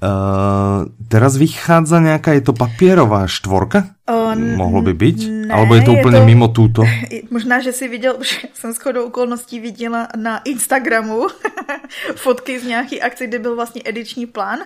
Uh, 0.04 0.92
teraz 1.08 1.40
vychádza 1.40 2.04
nejaká, 2.04 2.36
je 2.36 2.44
to 2.44 2.52
papierová 2.52 3.24
štvorka? 3.24 3.96
Uh, 4.04 4.36
Mohlo 4.36 4.84
by 4.84 4.94
byť? 5.00 5.18
Ne, 5.48 5.54
Alebo 5.54 5.80
je 5.80 5.82
to 5.88 5.96
úplně 5.96 6.18
je 6.18 6.22
to, 6.22 6.28
mimo 6.28 6.48
túto? 6.52 6.84
Možná, 7.32 7.64
že 7.64 7.72
si 7.72 7.88
viděl, 7.88 8.16
už 8.20 8.48
jsem 8.54 8.74
shodou 8.74 9.08
okolností 9.08 9.60
viděla 9.60 10.08
na 10.16 10.38
Instagramu 10.44 11.28
fotky 12.16 12.60
z 12.60 12.64
nějaký 12.64 13.02
akce, 13.02 13.28
kde 13.28 13.40
byl 13.40 13.56
vlastně 13.56 13.82
ediční 13.86 14.26
plán 14.26 14.60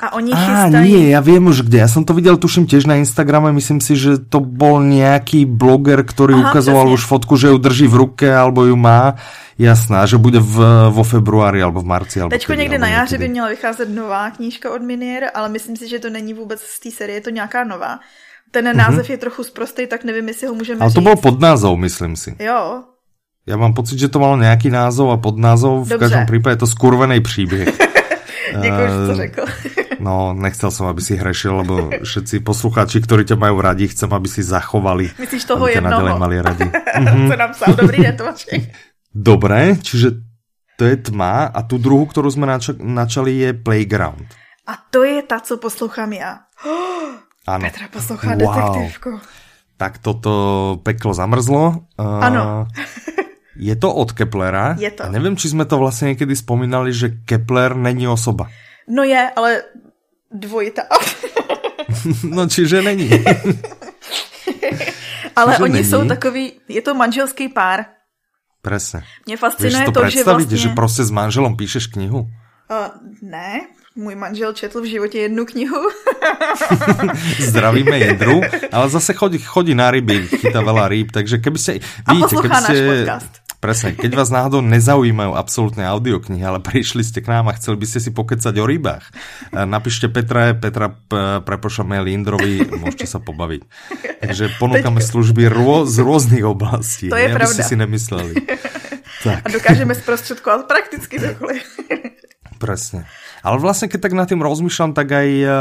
a 0.00 0.12
oni 0.12 0.32
Á, 0.32 0.36
chystají... 0.36 0.92
nie, 0.94 1.10
ja 1.14 1.20
viem 1.22 1.46
už 1.46 1.62
kde. 1.66 1.78
Ja 1.78 1.86
som 1.86 2.02
to 2.02 2.18
videl, 2.18 2.34
tuším, 2.34 2.66
tiež 2.66 2.90
na 2.90 2.98
Instagrame. 2.98 3.54
Myslím 3.54 3.78
si, 3.78 3.94
že 3.94 4.18
to 4.18 4.42
bol 4.42 4.82
nejaký 4.82 5.46
bloger, 5.46 6.02
ktorý 6.02 6.34
Aha, 6.34 6.50
ukazoval 6.50 6.90
presne. 6.90 6.94
už 6.98 7.02
fotku, 7.06 7.34
že 7.38 7.54
ju 7.54 7.58
drží 7.62 7.86
v 7.86 7.98
ruke, 8.02 8.26
alebo 8.26 8.66
ju 8.66 8.74
má 8.74 9.14
Jasná, 9.54 10.02
že 10.02 10.18
bude 10.18 10.42
v, 10.42 10.90
vo 10.90 11.06
februári 11.06 11.62
alebo 11.62 11.78
v 11.78 11.86
marci. 11.86 12.18
Alebo 12.18 12.34
Teďko 12.34 12.54
někdy 12.54 12.78
na 12.78 12.88
jaře 12.88 13.18
by 13.18 13.28
měla 13.28 13.48
vycházet 13.48 13.88
nová 13.88 14.30
knížka 14.30 14.74
od 14.74 14.82
Minier, 14.82 15.30
ale 15.34 15.48
myslím 15.48 15.76
si, 15.76 15.88
že 15.88 15.98
to 15.98 16.10
není 16.10 16.34
vůbec 16.34 16.60
z 16.60 16.80
té 16.80 16.90
série, 16.90 17.16
je 17.16 17.20
to 17.20 17.30
nějaká 17.30 17.64
nová. 17.64 18.00
Ten 18.54 18.70
mm-hmm. 18.70 18.76
název 18.78 19.10
je 19.10 19.18
trochu 19.18 19.42
zprostý, 19.42 19.86
tak 19.90 20.06
nevím, 20.06 20.30
jestli 20.30 20.46
ho 20.46 20.54
můžeme 20.54 20.80
Ale 20.80 20.94
to 20.94 21.00
byl 21.00 21.16
pod 21.16 21.40
názov, 21.40 21.78
myslím 21.78 22.14
si. 22.16 22.38
Jo. 22.38 22.86
Já 23.46 23.56
mám 23.56 23.74
pocit, 23.74 23.98
že 23.98 24.08
to 24.08 24.18
malo 24.18 24.36
nějaký 24.36 24.70
názov 24.70 25.10
a 25.10 25.16
pod 25.16 25.38
názov. 25.38 25.90
V 25.90 25.98
každém 25.98 26.26
případě 26.26 26.52
je 26.52 26.56
to 26.56 26.66
skurvený 26.66 27.20
příběh. 27.20 27.68
Děkuji, 28.62 28.86
že 28.86 29.06
to 29.06 29.14
řekl. 29.14 29.44
No, 30.00 30.36
nechcel 30.36 30.70
som, 30.70 30.86
aby 30.86 31.00
si 31.02 31.16
hrešil, 31.16 31.64
lebo 31.64 31.90
všetci 32.04 32.44
poslucháči, 32.44 33.00
ktorí 33.00 33.24
ťa 33.24 33.40
majú 33.40 33.58
radi, 33.64 33.88
chcem, 33.88 34.10
aby 34.12 34.28
si 34.28 34.44
zachovali. 34.44 35.10
Myslíš 35.16 35.44
toho 35.48 35.64
jednoho? 35.64 36.18
mali 36.20 36.38
radi. 36.44 36.68
Mm-hmm. 36.68 37.28
Co 37.30 37.36
napsal, 37.36 37.74
dobrý 37.74 37.98
den. 38.04 38.16
Dobre, 39.14 39.80
čiže 39.80 40.20
to 40.76 40.84
je 40.84 40.96
tma 40.96 41.50
a 41.54 41.62
tu 41.62 41.78
druhou, 41.78 42.06
kterou 42.06 42.30
jsme 42.30 42.46
načali, 42.46 42.78
načali 42.82 43.32
je 43.32 43.52
Playground. 43.52 44.26
A 44.66 44.72
to 44.90 45.04
je 45.04 45.22
ta, 45.22 45.40
co 45.40 45.56
poslouchám 45.56 46.12
já. 46.12 46.38
Oh, 46.66 47.14
ano. 47.46 47.64
Petra 47.64 47.88
poslouchá 47.88 48.34
wow. 48.34 48.38
detektivku. 48.38 49.20
Tak 49.76 49.98
toto 49.98 50.32
peklo 50.82 51.14
zamrzlo. 51.14 51.84
Uh, 51.98 52.24
ano. 52.24 52.66
je 53.56 53.76
to 53.76 53.94
od 53.94 54.12
Keplera. 54.12 54.76
Je 54.78 54.90
to. 54.90 55.04
A 55.04 55.08
nevím, 55.08 55.36
či 55.36 55.48
jsme 55.48 55.64
to 55.64 55.78
vlastně 55.78 56.06
někdy 56.06 56.34
vzpomínali, 56.34 56.92
že 56.92 57.08
Kepler 57.08 57.76
není 57.76 58.08
osoba. 58.08 58.48
No 58.88 59.02
je, 59.02 59.30
ale 59.36 59.62
dvojita. 60.30 60.82
no 62.24 62.48
čiže 62.48 62.82
není. 62.82 63.10
ale 65.36 65.52
čiže 65.52 65.62
oni 65.62 65.72
není. 65.72 65.84
jsou 65.84 66.08
takový, 66.08 66.52
je 66.68 66.82
to 66.82 66.94
manželský 66.94 67.48
pár. 67.48 67.84
Presne. 68.62 69.04
Mě 69.26 69.36
fascinuje 69.36 69.84
to, 69.84 69.92
to 69.92 70.10
že 70.10 70.24
vlastně... 70.24 70.56
že 70.56 70.68
prostě 70.68 71.04
s 71.04 71.10
manželom 71.10 71.56
píšeš 71.56 71.86
knihu? 71.86 72.20
Uh, 72.20 72.28
ne, 73.22 73.60
můj 73.96 74.14
manžel 74.14 74.52
četl 74.52 74.80
v 74.80 74.84
životě 74.84 75.18
jednu 75.18 75.44
knihu. 75.46 75.80
Zdravíme 77.38 77.98
Jedru, 77.98 78.40
ale 78.72 78.90
zase 78.90 79.12
chodí, 79.12 79.38
chodí 79.38 79.74
na 79.74 79.90
ryby, 79.90 80.26
chytá 80.26 80.58
veľa 80.66 80.90
rýb, 80.90 81.14
takže 81.14 81.38
keby 81.38 81.58
ste... 81.58 81.72
Vidíte, 82.10 82.34
keby 82.42 82.56
ste, 82.58 82.74
podcast. 82.74 83.32
Presne, 83.62 83.96
keď 83.96 84.12
vás 84.12 84.28
náhodou 84.28 84.60
nezaujímajú 84.60 85.32
absolútne 85.38 85.88
audioknihy, 85.88 86.44
ale 86.44 86.60
prišli 86.60 87.00
ste 87.00 87.24
k 87.24 87.32
nám 87.32 87.48
a 87.48 87.56
chceli 87.56 87.80
by 87.80 87.86
ste 87.88 88.00
si 88.02 88.10
pokecať 88.12 88.54
o 88.60 88.66
rybách, 88.66 89.04
napíšte 89.54 90.10
Petra, 90.12 90.52
Petra 90.52 90.92
prepošla 91.40 91.88
mail 91.88 92.04
Indrovi, 92.12 92.60
môžete 92.60 93.08
sa 93.08 93.22
pobaviť. 93.24 93.62
Takže 94.20 94.60
ponúkame 94.60 95.00
Teďko. 95.00 95.10
služby 95.16 95.42
rô, 95.48 95.88
z 95.88 95.96
rôznych 96.02 96.44
oblastí. 96.44 97.08
To 97.08 97.16
je 97.16 97.30
ne, 97.30 97.36
pravda. 97.38 97.62
si 97.64 97.76
nemysleli. 97.78 98.34
tak. 99.24 99.40
A 99.40 99.48
dokážeme 99.48 99.94
sprostředkovat 99.96 100.68
prakticky 100.68 101.16
cokoliv. 101.16 101.64
Presne. 102.60 103.08
Ale 103.44 103.60
vlastne, 103.60 103.92
keď 103.92 104.00
tak 104.08 104.16
nad 104.16 104.24
tým 104.24 104.40
rozmýšľam, 104.40 104.96
tak 104.96 105.12
aj 105.12 105.28
uh, 105.44 105.52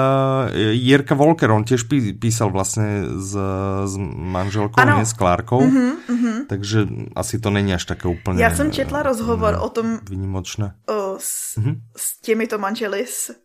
Jirka 0.72 1.20
Volker, 1.20 1.52
on 1.52 1.68
tiež 1.68 1.84
pí, 1.92 2.16
písal 2.16 2.48
vlastne 2.48 3.04
s, 3.20 3.36
s 3.84 3.94
manželkou, 4.00 4.80
ano. 4.80 5.04
nie 5.04 5.06
s 5.06 5.12
Klárkou. 5.12 5.60
Mm-hmm, 5.60 5.92
mm-hmm. 6.08 6.38
Takže 6.48 6.80
asi 7.12 7.44
to 7.44 7.52
není 7.52 7.74
až 7.76 7.86
také 7.86 8.08
úplně... 8.08 8.44
Já 8.44 8.56
jsem 8.56 8.72
četla 8.72 9.04
rozhovor 9.04 9.60
o 9.60 9.70
tom... 9.70 10.00
Vynimočné. 10.10 10.74
O, 10.88 11.16
s, 11.20 11.60
mm-hmm. 11.60 11.76
s 11.98 12.22
těmito 12.22 12.58
manželi, 12.58 13.06
s 13.08 13.36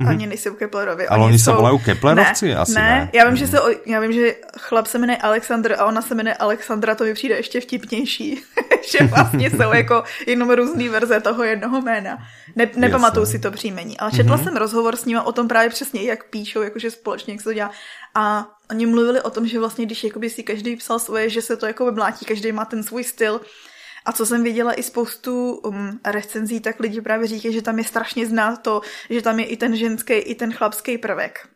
Mm-hmm. 0.00 0.08
Ani 0.08 0.26
nejsou 0.26 0.54
Keplerovi. 0.54 1.08
Ale 1.08 1.18
oni, 1.18 1.28
oni 1.28 1.38
se 1.38 1.52
volají 1.52 1.78
Keplerovci? 1.78 2.48
Ne, 2.48 2.56
asi 2.56 2.74
ne. 2.74 2.80
ne. 2.80 3.10
Já, 3.12 3.28
vím, 3.28 3.36
že 3.36 3.46
se, 3.46 3.58
já 3.86 4.00
vím, 4.00 4.12
že 4.12 4.34
chlap 4.58 4.86
se 4.86 4.98
jmenuje 4.98 5.16
Alexandr 5.16 5.72
a 5.78 5.86
ona 5.86 6.02
se 6.02 6.14
jmenuje 6.14 6.34
Alexandra, 6.34 6.94
to 6.94 7.04
mi 7.04 7.14
přijde 7.14 7.36
ještě 7.36 7.60
vtipnější. 7.60 8.42
že 8.90 9.04
vlastně 9.04 9.50
jsou 9.50 9.72
jako 9.72 10.04
jenom 10.26 10.50
různé 10.50 10.88
verze 10.88 11.20
toho 11.20 11.44
jednoho 11.44 11.80
jména. 11.80 12.18
Ne, 12.56 12.70
nepamatuju 12.76 13.26
si 13.26 13.38
to 13.38 13.50
příjmení. 13.50 13.98
Ale 13.98 14.10
četla 14.10 14.36
mm-hmm. 14.36 14.44
jsem 14.44 14.56
rozhovor 14.56 14.96
s 14.96 15.04
nimi 15.04 15.20
o 15.20 15.32
tom 15.32 15.48
právě 15.48 15.70
přesně, 15.70 16.02
jak 16.02 16.30
píšou, 16.30 16.62
jakože 16.62 16.90
společně, 16.90 17.32
jak 17.32 17.40
se 17.40 17.44
to 17.44 17.54
dělá. 17.54 17.70
A 18.14 18.46
oni 18.70 18.86
mluvili 18.86 19.20
o 19.22 19.30
tom, 19.30 19.46
že 19.46 19.58
vlastně, 19.58 19.86
když 19.86 20.04
jakoby 20.04 20.30
si 20.30 20.42
každý 20.42 20.76
psal 20.76 20.98
svoje, 20.98 21.30
že 21.30 21.42
se 21.42 21.56
to 21.56 21.66
jako 21.66 21.92
mlátí, 21.92 22.26
každý 22.26 22.52
má 22.52 22.64
ten 22.64 22.82
svůj 22.82 23.04
styl, 23.04 23.40
a 24.06 24.12
co 24.12 24.26
jsem 24.26 24.42
viděla 24.42 24.74
i 24.74 24.82
spoustu 24.82 25.54
um, 25.54 26.00
recenzí, 26.04 26.60
tak 26.60 26.80
lidi 26.80 27.00
právě 27.00 27.26
říkají, 27.26 27.54
že 27.54 27.62
tam 27.62 27.78
je 27.78 27.84
strašně 27.84 28.26
znát 28.26 28.62
to, 28.62 28.80
že 29.10 29.22
tam 29.22 29.40
je 29.40 29.46
i 29.46 29.56
ten 29.56 29.76
ženský, 29.76 30.12
i 30.12 30.34
ten 30.34 30.52
chlapský 30.52 30.98
prvek. 30.98 31.48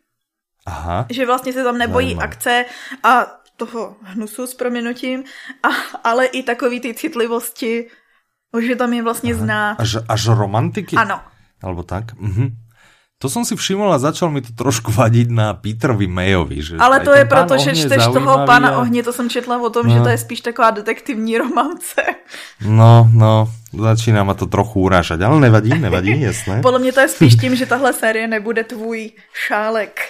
Aha. 0.65 1.05
Že 1.09 1.25
vlastně 1.25 1.53
se 1.53 1.63
tam 1.63 1.77
nebojí 1.77 2.07
Zajímavé. 2.07 2.27
akce 2.27 2.65
a 3.03 3.40
toho 3.65 3.95
hnusu 4.01 4.47
s 4.47 4.53
proměnutím, 4.53 5.23
a, 5.63 5.69
ale 6.03 6.25
i 6.25 6.43
takový 6.43 6.79
ty 6.79 6.93
citlivosti, 6.93 7.87
že 8.59 8.75
tam 8.75 8.93
je 8.93 9.03
vlastně 9.03 9.35
znát. 9.35 9.77
Až, 9.79 10.01
až 10.09 10.27
romantiky? 10.27 10.95
Ano. 10.95 11.21
Alebo 11.61 11.85
tak? 11.85 12.17
Mhm. 12.17 12.57
To 13.21 13.29
som 13.29 13.45
si 13.45 13.53
všiml 13.53 13.93
a 13.93 14.01
začal 14.01 14.33
mi 14.33 14.41
to 14.41 14.49
trošku 14.49 14.89
vadiť 14.97 15.29
na 15.29 15.53
Petrovi 15.53 16.09
Mayovi. 16.09 16.57
Že 16.57 16.73
Ale 16.81 17.05
to 17.05 17.13
je 17.13 17.25
proto, 17.29 17.53
že 17.61 17.77
čteš 17.77 18.09
toho 18.09 18.49
pána 18.49 18.69
a... 18.69 18.77
ohně, 18.81 19.05
to 19.05 19.13
jsem 19.13 19.29
četla 19.29 19.61
o 19.61 19.69
tom, 19.69 19.85
no. 19.87 19.93
že 19.93 20.01
to 20.01 20.09
je 20.09 20.17
spíš 20.17 20.41
taková 20.41 20.73
detektivní 20.73 21.37
romance. 21.37 22.01
No, 22.65 23.09
no, 23.13 23.45
začíná 23.69 24.23
ma 24.23 24.33
to 24.33 24.49
trochu 24.49 24.81
urážať, 24.81 25.21
ale 25.21 25.39
nevadí, 25.39 25.69
nevadí, 25.69 26.21
jasné. 26.33 26.61
Podle 26.61 26.79
mě 26.79 26.91
to 26.91 26.99
je 26.99 27.07
spíš 27.07 27.35
tím, 27.35 27.55
že 27.55 27.65
tahle 27.65 27.93
série 27.93 28.27
nebude 28.27 28.63
tvůj 28.63 29.11
šálek. 29.47 30.01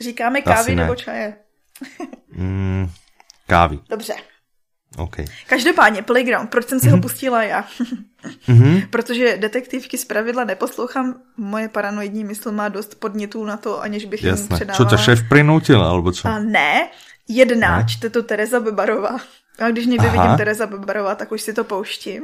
Říkáme 0.00 0.40
kávy 0.40 0.74
nebo 0.74 0.94
čaje? 0.94 1.47
Mm, 2.32 2.90
kávy. 3.46 3.78
Dobře. 3.90 4.14
Okay. 4.96 5.26
Každopádně 5.46 6.02
Playground, 6.02 6.50
proč 6.50 6.68
jsem 6.68 6.80
si 6.80 6.86
mm-hmm. 6.86 6.90
ho 6.90 6.96
mhm. 6.96 7.02
pustila 7.02 7.42
já? 7.42 7.64
mm-hmm. 8.48 8.86
Protože 8.90 9.36
detektivky 9.36 9.98
z 9.98 10.04
pravidla 10.04 10.44
neposlouchám, 10.44 11.14
moje 11.36 11.68
paranoidní 11.68 12.24
mysl 12.24 12.52
má 12.52 12.68
dost 12.68 12.94
podnětů 12.94 13.44
na 13.44 13.56
to, 13.56 13.82
aniž 13.82 14.04
bych 14.04 14.24
Jasné. 14.24 14.42
jim 14.42 14.48
předávala. 14.48 14.90
Co 14.90 14.96
to 14.96 15.02
šéf 15.02 15.28
prinutil, 15.28 15.82
alebo 15.82 16.12
co? 16.12 16.28
A 16.28 16.38
ne, 16.38 16.88
jedna, 17.28 17.78
ne? 17.78 17.84
čte 17.88 18.10
to 18.10 18.22
Tereza 18.22 18.60
Bebarová. 18.60 19.16
A 19.58 19.70
když 19.70 19.86
někde 19.86 20.08
Aha. 20.08 20.22
vidím 20.22 20.36
Tereza 20.36 20.66
Bebarová, 20.66 21.14
tak 21.14 21.32
už 21.32 21.42
si 21.42 21.52
to 21.52 21.64
pouštím. 21.64 22.22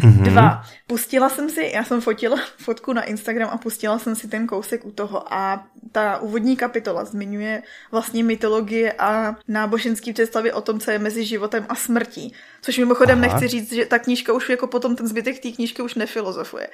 Mm-hmm. 0.00 0.22
Dva. 0.22 0.62
Pustila 0.86 1.28
jsem 1.28 1.50
si, 1.50 1.70
já 1.74 1.84
jsem 1.84 2.00
fotila 2.00 2.38
fotku 2.58 2.92
na 2.92 3.02
Instagram 3.02 3.50
a 3.52 3.56
pustila 3.56 3.98
jsem 3.98 4.16
si 4.16 4.28
ten 4.28 4.46
kousek 4.46 4.84
u 4.84 4.90
toho 4.90 5.34
a 5.34 5.66
ta 5.92 6.18
úvodní 6.18 6.56
kapitola 6.56 7.04
zmiňuje 7.04 7.62
vlastně 7.90 8.24
mytologie 8.24 8.92
a 8.92 9.36
náboženský 9.48 10.12
představy 10.12 10.52
o 10.52 10.60
tom, 10.60 10.80
co 10.80 10.90
je 10.90 10.98
mezi 10.98 11.24
životem 11.24 11.66
a 11.68 11.74
smrtí. 11.74 12.34
Což 12.62 12.78
mimochodem 12.78 13.24
Aha. 13.24 13.32
nechci 13.32 13.48
říct, 13.48 13.72
že 13.72 13.86
ta 13.86 13.98
knížka 13.98 14.32
už 14.32 14.48
jako 14.48 14.66
potom 14.66 14.96
ten 14.96 15.06
zbytek 15.06 15.42
té 15.42 15.50
knížky 15.50 15.82
už 15.82 15.94
nefilozofuje. 15.94 16.68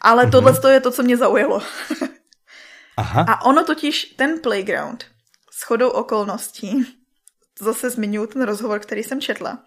Ale 0.00 0.24
mm-hmm. 0.24 0.30
tohle 0.30 0.52
to 0.60 0.68
je 0.68 0.80
to, 0.80 0.90
co 0.90 1.02
mě 1.02 1.16
zaujalo. 1.16 1.62
Aha. 2.96 3.24
A 3.28 3.44
ono 3.44 3.64
totiž, 3.64 4.04
ten 4.04 4.38
playground, 4.38 5.04
s 5.50 5.62
chodou 5.62 5.88
okolností, 5.88 6.86
zase 7.60 7.90
zmiňuji 7.90 8.26
ten 8.26 8.42
rozhovor, 8.42 8.80
který 8.80 9.02
jsem 9.02 9.20
četla, 9.20 9.58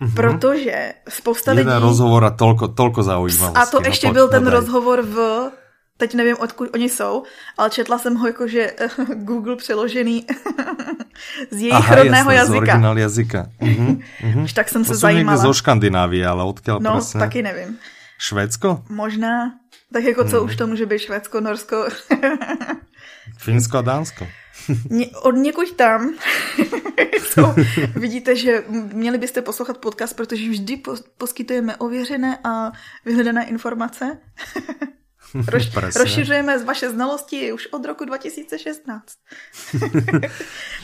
Mm-hmm. 0.00 0.14
Protože 0.14 0.94
spousta 1.08 1.50
Jeden 1.50 1.74
lidí... 1.74 1.82
rozhovor 1.82 2.24
a 2.24 2.30
tolko, 2.30 2.68
tolko 2.68 3.02
zaujímavostí. 3.02 3.56
A 3.58 3.66
to 3.66 3.80
no, 3.80 3.86
ještě 3.86 4.06
no, 4.06 4.12
byl 4.12 4.28
ten 4.28 4.44
no, 4.44 4.50
rozhovor 4.50 5.02
v... 5.02 5.50
Teď 5.96 6.14
nevím, 6.14 6.36
odkud 6.38 6.68
oni 6.74 6.88
jsou, 6.88 7.22
ale 7.58 7.70
četla 7.70 7.98
jsem 7.98 8.14
ho 8.14 8.26
jako, 8.26 8.48
že 8.48 8.72
Google 9.14 9.56
přeložený 9.56 10.26
z 11.50 11.58
jejich 11.60 11.74
Aha, 11.74 11.94
rodného 11.94 12.30
jasné, 12.30 12.34
jazyka. 12.34 12.54
z 12.54 12.58
originál 12.58 12.98
jazyka. 12.98 13.46
Mm-hmm, 13.60 14.02
mm-hmm. 14.22 14.44
Už 14.44 14.52
tak 14.52 14.68
jsem 14.68 14.84
to 14.84 14.88
se 14.88 14.94
zajímala. 14.94 15.42
To 15.42 15.42
zo 15.50 15.54
Škandinávie, 15.58 16.22
ale 16.26 16.46
odkiaľ 16.46 16.78
No, 16.78 17.02
presne? 17.02 17.18
taky 17.18 17.42
nevím. 17.42 17.78
Švédsko? 18.18 18.86
Možná. 18.90 19.58
Tak 19.92 20.04
jako 20.04 20.24
co 20.24 20.36
mm. 20.40 20.44
už 20.46 20.56
to 20.56 20.66
může 20.66 20.86
být 20.86 20.98
Švédsko, 20.98 21.40
Norsko? 21.40 21.76
Finsko 23.36 23.78
a 23.78 23.82
Dánsko. 23.82 24.26
od 25.22 25.30
někud 25.30 25.72
tam 25.72 26.14
so, 27.32 27.54
vidíte, 27.96 28.36
že 28.36 28.64
měli 28.92 29.18
byste 29.18 29.42
poslouchat 29.42 29.78
podcast, 29.78 30.16
protože 30.16 30.50
vždy 30.50 30.82
poskytujeme 31.18 31.76
ověřené 31.76 32.38
a 32.44 32.72
vyhledané 33.04 33.46
informace. 33.46 34.18
Roš, 35.48 35.70
rozšiřujeme 35.96 36.64
vaše 36.64 36.90
znalosti 36.90 37.52
už 37.52 37.66
od 37.66 37.84
roku 37.84 38.04
2016. 38.04 39.02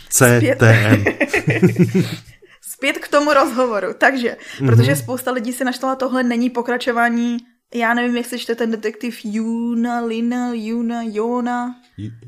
CTM. 0.09 1.05
Zpět 2.61 2.99
k 2.99 3.09
tomu 3.09 3.33
rozhovoru. 3.33 3.89
Takže, 3.99 4.37
mm-hmm. 4.37 4.67
protože 4.67 4.97
spousta 4.97 5.33
lidí 5.33 5.53
si 5.53 5.65
naštvala, 5.65 5.97
tohle 5.97 6.23
není 6.23 6.51
pokračování 6.51 7.39
já 7.75 7.95
nevím, 7.95 8.17
jak 8.17 8.27
se 8.27 8.39
čte 8.39 8.55
ten 8.55 8.71
detektiv 8.71 9.21
Juna, 9.25 10.01
Lina, 10.01 10.51
Juna, 10.53 11.03
Jona. 11.03 11.75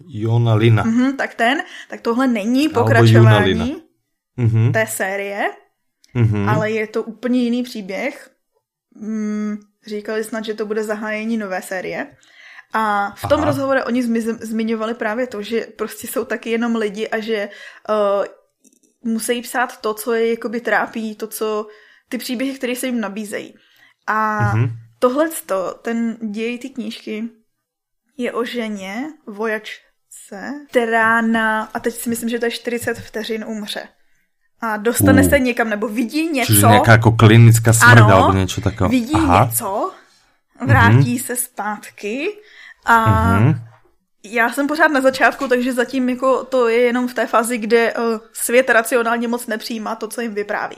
Jona 0.08 0.54
Lina. 0.54 0.84
Mm-hmm, 0.84 1.16
tak 1.16 1.34
ten, 1.34 1.58
tak 1.88 2.00
tohle 2.00 2.26
není 2.26 2.68
pokračování 2.68 3.82
mm-hmm. 4.38 4.72
té 4.72 4.86
série, 4.86 5.50
mm-hmm. 6.16 6.48
ale 6.48 6.70
je 6.70 6.86
to 6.86 7.02
úplně 7.02 7.42
jiný 7.42 7.62
příběh. 7.62 8.30
Mm, 8.94 9.56
říkali 9.86 10.24
snad, 10.24 10.44
že 10.44 10.54
to 10.54 10.66
bude 10.66 10.84
zahájení 10.84 11.36
nové 11.36 11.62
série. 11.62 12.16
A 12.72 13.14
v 13.16 13.28
tom 13.28 13.40
Aha. 13.40 13.46
rozhovoru 13.46 13.80
oni 13.86 14.02
zmi- 14.02 14.38
zmiňovali 14.40 14.94
právě 14.94 15.26
to, 15.26 15.42
že 15.42 15.66
prostě 15.76 16.06
jsou 16.06 16.24
taky 16.24 16.50
jenom 16.50 16.76
lidi 16.76 17.08
a 17.08 17.18
že 17.20 17.48
uh, 17.88 19.12
musí 19.12 19.42
psát 19.42 19.80
to, 19.80 19.94
co 19.94 20.12
je 20.12 20.30
jakoby 20.30 20.60
trápí, 20.60 21.14
to, 21.14 21.26
co 21.26 21.66
ty 22.08 22.18
příběhy, 22.18 22.54
které 22.54 22.76
se 22.76 22.86
jim 22.86 23.00
nabízejí. 23.00 23.54
A 24.06 24.40
mm-hmm 24.54 24.85
Tohle, 25.06 25.28
ten 25.82 26.16
děj 26.20 26.58
ty 26.58 26.70
knížky 26.70 27.24
je 28.16 28.32
o 28.32 28.44
ženě, 28.44 29.04
vojačce, 29.26 30.54
která 30.70 31.20
na, 31.20 31.62
a 31.74 31.80
teď 31.80 31.94
si 31.94 32.10
myslím, 32.10 32.28
že 32.28 32.38
to 32.38 32.44
je 32.44 32.50
40 32.50 32.98
vteřin 32.98 33.44
umře. 33.48 33.88
A 34.60 34.76
dostane 34.76 35.22
uh. 35.22 35.28
se 35.28 35.38
někam, 35.38 35.70
nebo 35.70 35.88
vidí 35.88 36.30
něco. 36.30 36.52
Čiže 36.52 36.66
nějaká 36.66 36.92
jako 36.92 37.12
klinická 37.12 37.72
smrt, 37.72 37.98
ano, 37.98 38.08
nebo 38.08 38.38
něco 38.38 38.60
takového. 38.60 38.90
vidí 38.90 39.14
Aha. 39.14 39.44
něco, 39.44 39.92
vrátí 40.66 41.16
uh-huh. 41.16 41.26
se 41.26 41.36
zpátky 41.36 42.28
a 42.84 43.06
uh-huh. 43.06 43.54
já 44.24 44.52
jsem 44.52 44.66
pořád 44.66 44.88
na 44.88 45.00
začátku, 45.00 45.48
takže 45.48 45.72
zatím 45.72 46.08
jako 46.08 46.44
to 46.44 46.68
je 46.68 46.80
jenom 46.80 47.08
v 47.08 47.14
té 47.14 47.26
fázi, 47.26 47.58
kde 47.58 47.94
uh, 47.94 48.18
svět 48.32 48.70
racionálně 48.70 49.28
moc 49.28 49.46
nepřijímá 49.46 49.94
to, 49.94 50.08
co 50.08 50.20
jim 50.20 50.34
vypráví. 50.34 50.76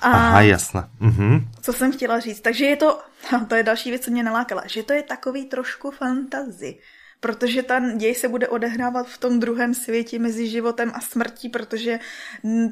A 0.00 0.10
Aha, 0.10 0.40
jasné. 0.40 0.88
Mhm. 1.00 1.48
Co 1.62 1.72
jsem 1.72 1.92
chtěla 1.92 2.20
říct? 2.20 2.40
Takže 2.40 2.64
je 2.64 2.76
to, 2.76 3.00
to 3.48 3.54
je 3.54 3.62
další 3.62 3.90
věc, 3.90 4.04
co 4.04 4.10
mě 4.10 4.22
nalákala, 4.22 4.62
že 4.66 4.82
to 4.82 4.92
je 4.92 5.02
takový 5.02 5.44
trošku 5.44 5.90
fantazy. 5.90 6.78
Protože 7.20 7.62
ten 7.62 7.98
děj 7.98 8.14
se 8.14 8.28
bude 8.28 8.48
odehrávat 8.48 9.06
v 9.06 9.18
tom 9.18 9.40
druhém 9.40 9.74
světě 9.74 10.18
mezi 10.18 10.48
životem 10.48 10.92
a 10.94 11.00
smrtí, 11.00 11.48
protože 11.48 11.98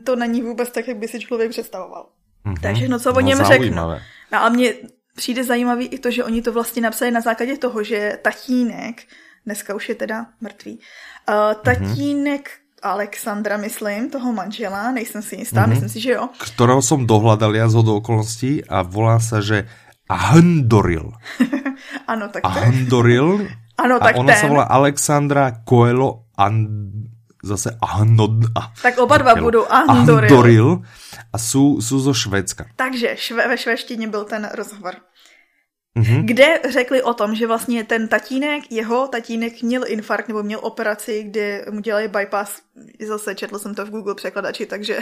to 0.05 0.17
není 0.17 0.43
vůbec 0.43 0.71
tak, 0.71 0.89
jak 0.89 0.97
by 0.97 1.09
si 1.09 1.21
člověk 1.21 1.51
představoval. 1.51 2.09
Mm-hmm. 2.47 2.61
Takže 2.63 2.89
no, 2.89 2.99
co 2.99 3.11
o 3.11 3.15
no, 3.15 3.21
něm 3.21 3.39
řeknu. 3.45 3.77
No, 4.33 4.43
a 4.43 4.49
mě 4.49 4.75
přijde 5.17 5.45
zajímavý 5.45 5.87
i 5.87 5.99
to, 5.99 6.11
že 6.11 6.25
oni 6.25 6.43
to 6.43 6.53
vlastně 6.53 6.83
napsali 6.83 7.11
na 7.11 7.21
základě 7.21 7.57
toho, 7.57 7.83
že 7.83 8.19
tatínek, 8.23 9.03
dneska 9.47 9.75
už 9.75 9.89
je 9.89 9.95
teda 9.95 10.27
mrtvý, 10.41 10.79
uh, 11.29 11.63
tatínek 11.63 12.49
mm-hmm 12.49 12.62
Alexandra, 12.83 13.57
myslím, 13.57 14.11
toho 14.11 14.33
manžela, 14.33 14.91
nejsem 14.91 15.23
si 15.23 15.37
jistá, 15.37 15.63
mm-hmm. 15.63 15.69
myslím 15.69 15.89
si, 15.89 16.01
že 16.01 16.11
jo. 16.13 16.29
Kterého 16.39 16.83
jsem 16.83 17.07
dohľadal 17.07 17.55
ja 17.55 17.69
z 17.71 17.75
okolností 17.79 18.65
a 18.67 18.83
volá 18.83 19.23
se, 19.23 19.43
že 19.43 19.59
Ahendoril. 20.09 21.13
ano, 22.13 22.29
tak 22.29 22.43
Ahendoril. 22.45 23.47
ano, 23.79 23.99
tak 24.03 24.15
a 24.15 24.19
ona 24.19 24.33
ten. 24.33 24.41
se 24.41 24.47
volá 24.49 24.65
Alexandra 24.65 25.53
Coelho 25.69 26.27
and 26.37 26.69
zase 27.43 27.79
Ahnod... 27.83 28.31
Tak 28.83 28.99
oba 28.99 29.19
dva 29.19 29.35
budou. 29.35 29.67
Ahendoril 29.71 30.83
a 31.33 31.39
jsou, 31.39 31.81
jsou 31.81 31.99
zo 31.99 32.15
Švédska. 32.15 32.67
Takže 32.77 33.17
šve, 33.17 33.49
ve 33.49 33.59
švédštině 33.59 34.09
byl 34.09 34.25
ten 34.25 34.51
rozhovor. 34.55 34.95
Mm-hmm. 35.99 36.25
Kde 36.25 36.61
řekli 36.69 37.03
o 37.03 37.15
tom, 37.15 37.35
že 37.35 37.47
vlastně 37.47 37.85
ten 37.85 38.09
tatínek, 38.09 38.73
jeho 38.73 39.09
tatínek 39.09 39.63
měl 39.63 39.85
infarkt 39.87 40.29
nebo 40.29 40.43
měl 40.43 40.61
operaci, 40.63 41.23
kde 41.23 41.65
mu 41.71 41.81
dělají 41.81 42.09
bypass. 42.09 42.63
Zase 43.07 43.35
četl 43.35 43.59
jsem 43.59 43.75
to 43.75 43.87
v 43.87 43.91
Google 43.91 44.15
překladači, 44.15 44.67
takže 44.67 44.99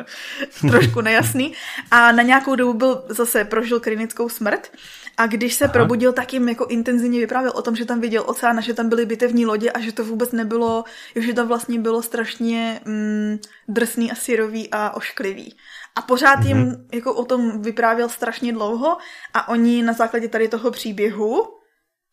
trošku 0.70 1.00
nejasný. 1.02 1.52
A 1.90 2.12
na 2.12 2.22
nějakou 2.22 2.56
dobu 2.56 2.72
byl 2.72 3.04
zase 3.08 3.44
prožil 3.44 3.80
klinickou 3.80 4.28
smrt. 4.28 4.70
A 5.16 5.26
když 5.26 5.54
se 5.54 5.64
Aha. 5.64 5.72
probudil, 5.72 6.12
tak 6.12 6.32
jim 6.32 6.48
jako 6.48 6.66
intenzivně 6.66 7.20
vyprávěl 7.20 7.52
o 7.54 7.62
tom, 7.62 7.76
že 7.76 7.84
tam 7.84 8.00
viděl 8.00 8.24
oceán 8.26 8.58
a 8.58 8.60
že 8.60 8.74
tam 8.74 8.88
byly 8.88 9.06
bitevní 9.06 9.46
lodě 9.46 9.70
a 9.70 9.80
že 9.80 9.92
to 9.92 10.04
vůbec 10.04 10.32
nebylo, 10.32 10.84
že 11.16 11.32
to 11.32 11.46
vlastně 11.46 11.78
bylo 11.78 12.02
strašně 12.02 12.80
mm, 12.84 13.38
drsný 13.68 14.12
a 14.12 14.14
syrový 14.14 14.68
a 14.72 14.90
ošklivý. 14.96 15.54
A 15.96 16.02
pořád 16.02 16.44
jim 16.44 16.66
mm-hmm. 16.66 16.86
jako 16.92 17.14
o 17.14 17.24
tom 17.24 17.62
vyprávěl 17.62 18.08
strašně 18.08 18.52
dlouho 18.52 18.96
a 19.34 19.48
oni 19.48 19.82
na 19.82 19.92
základě 19.92 20.28
tady 20.28 20.48
toho 20.48 20.70
příběhu 20.70 21.42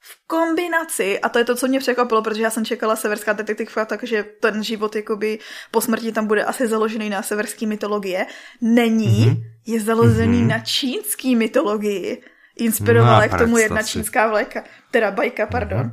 v 0.04 0.28
kombinaci, 0.28 1.20
a 1.20 1.30
to 1.30 1.40
je 1.40 1.46
to, 1.46 1.56
co 1.56 1.68
mě 1.68 1.80
překvapilo, 1.80 2.22
protože 2.22 2.42
já 2.42 2.50
jsem 2.50 2.66
čekala 2.66 2.96
severská 2.96 3.34
detektivka, 3.34 3.86
takže 3.86 4.24
ten 4.24 4.64
život 4.64 4.96
jakoby 4.96 5.40
po 5.72 5.82
smrti 5.82 6.12
tam 6.12 6.28
bude 6.28 6.44
asi 6.44 6.68
založený 6.68 7.10
na 7.10 7.22
severské 7.22 7.68
mytologie. 7.68 8.26
Není, 8.62 9.26
mm-hmm. 9.26 9.44
je 9.68 9.80
založený 9.82 10.42
mm-hmm. 10.42 10.48
na 10.48 10.60
čínský 10.60 11.36
mytologii. 11.36 12.24
Inspirovala 12.58 13.22
no, 13.22 13.30
k 13.30 13.38
tomu 13.38 13.58
jedna 13.58 13.84
si. 13.84 13.90
čínská 13.90 14.28
vleka, 14.28 14.64
teda 14.92 15.12
bajka, 15.12 15.46
pardon. 15.46 15.92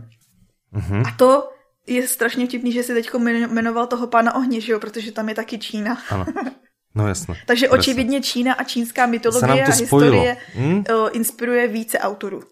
Mm-hmm. 0.75 1.03
A 1.07 1.17
to 1.19 1.51
je 1.87 2.09
strašně 2.09 2.47
vtipný, 2.47 2.73
že 2.73 2.83
si 2.83 2.95
teď 2.95 3.15
jmenoval 3.15 3.87
toho 3.87 4.07
pána 4.07 4.35
ohně, 4.35 4.61
že 4.61 4.73
jo, 4.73 4.81
protože 4.81 5.13
tam 5.13 5.29
je 5.29 5.35
taky 5.35 5.59
Čína. 5.59 5.99
Ano. 6.11 6.27
No 6.95 7.09
jasno. 7.09 7.35
Takže 7.47 7.69
presne. 7.69 7.79
očividně 7.79 8.21
Čína 8.21 8.55
a 8.55 8.65
čínská 8.65 9.07
mytologie 9.07 9.65
a 9.65 9.73
historie 9.73 10.37
hm? 10.55 10.85
inspiruje 11.13 11.69
více 11.69 11.99
autorů. 11.99 12.43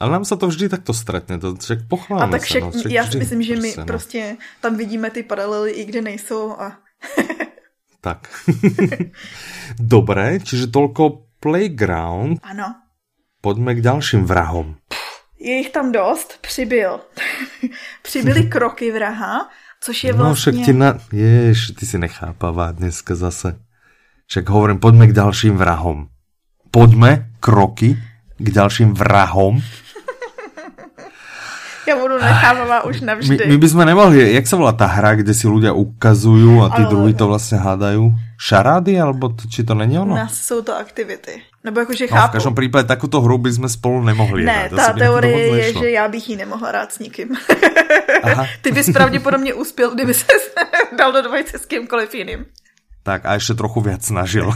Ale 0.00 0.12
nám 0.12 0.24
se 0.24 0.36
to 0.36 0.48
vždy 0.48 0.68
takto 0.68 0.94
stretne, 0.94 1.38
to 1.38 1.56
však 1.56 1.88
pochválme 1.88 2.24
A 2.24 2.30
tak 2.30 2.42
však, 2.42 2.60
se, 2.60 2.66
no, 2.66 2.70
však 2.70 2.92
já 2.92 3.06
si 3.06 3.18
myslím, 3.18 3.42
že 3.42 3.56
my 3.56 3.74
no. 3.78 3.84
prostě 3.86 4.36
tam 4.60 4.76
vidíme 4.76 5.10
ty 5.10 5.22
paralely, 5.22 5.70
i 5.70 5.84
kde 5.84 6.02
nejsou 6.02 6.52
a... 6.52 6.78
tak. 8.00 8.28
Dobré, 9.80 10.38
čiže 10.40 10.66
tolko 10.66 11.26
Playground. 11.40 12.40
Ano. 12.42 12.74
Pojďme 13.40 13.74
k 13.74 13.80
dalším 13.80 14.24
vrahom. 14.24 14.76
Je 15.40 15.54
jich 15.56 15.70
tam 15.70 15.92
dost, 15.92 16.38
přibyl. 16.40 17.00
Přibyly 18.02 18.42
kroky 18.42 18.92
vraha, 18.92 19.48
což 19.80 20.04
je 20.04 20.12
vlastně... 20.12 20.28
No 20.28 20.34
však 20.34 20.66
ti 20.66 20.72
na... 20.72 20.98
Jež, 21.12 21.70
ty 21.70 21.86
si 21.86 21.98
nechápavá 21.98 22.72
dneska 22.72 23.14
zase. 23.14 23.58
Však 24.26 24.44
hovorím, 24.50 24.78
poďme 24.82 25.06
k 25.06 25.16
ďalším 25.16 25.54
vrahom. 25.56 26.10
Poďme 26.70 27.30
kroky 27.40 27.94
k 28.38 28.46
ďalším 28.50 28.94
vrahom. 28.94 29.62
Já 31.88 31.96
budu 31.96 32.18
nechávala 32.18 32.84
už 32.84 33.00
navždy. 33.00 33.38
My, 33.46 33.46
my 33.46 33.58
bychom 33.58 33.84
nemohli, 33.86 34.32
jak 34.34 34.46
se 34.46 34.56
volá 34.56 34.72
ta 34.72 34.86
hra, 34.86 35.14
kde 35.14 35.30
si 35.34 35.46
ľudia 35.46 35.70
ukazují 35.70 36.58
a 36.58 36.68
ty 36.74 36.82
Ale... 36.82 36.90
druhý 36.90 37.14
to 37.14 37.26
vlastně 37.30 37.58
hádají? 37.58 38.10
Šarády, 38.38 39.00
alebo 39.00 39.28
to, 39.28 39.48
či 39.48 39.64
to 39.64 39.74
není 39.74 39.98
ono? 39.98 40.12
U 40.12 40.16
nás 40.16 40.34
jsou 40.34 40.62
to 40.62 40.76
aktivity. 40.76 41.42
Nebo 41.64 41.80
jakože 41.80 42.06
chápu. 42.06 42.22
No, 42.22 42.28
v 42.28 42.30
každém 42.32 42.54
případě 42.54 42.88
takovou 42.88 43.20
hru 43.22 43.38
bychom 43.38 43.68
spolu 43.68 44.04
nemohli 44.04 44.44
Ne, 44.44 44.52
hrát. 44.52 44.76
ta 44.86 44.92
teorie 44.92 45.46
je, 45.46 45.72
že 45.72 45.90
já 45.90 46.08
bych 46.08 46.28
ji 46.28 46.36
nemohla 46.36 46.68
hrát 46.68 46.92
s 46.92 46.98
nikým. 46.98 47.28
Aha. 48.22 48.46
Ty 48.62 48.72
bys 48.72 48.90
pravděpodobně 48.92 49.54
uspěl, 49.54 49.94
kdyby 49.94 50.14
se 50.14 50.26
dal 50.98 51.12
do 51.12 51.22
dvojice 51.22 51.58
s 51.58 51.66
kýmkoliv 51.66 52.14
jiným. 52.14 52.44
Tak 53.06 53.26
a 53.26 53.34
ještě 53.34 53.54
trochu 53.54 53.80
víc 53.80 54.06
snažil. 54.06 54.52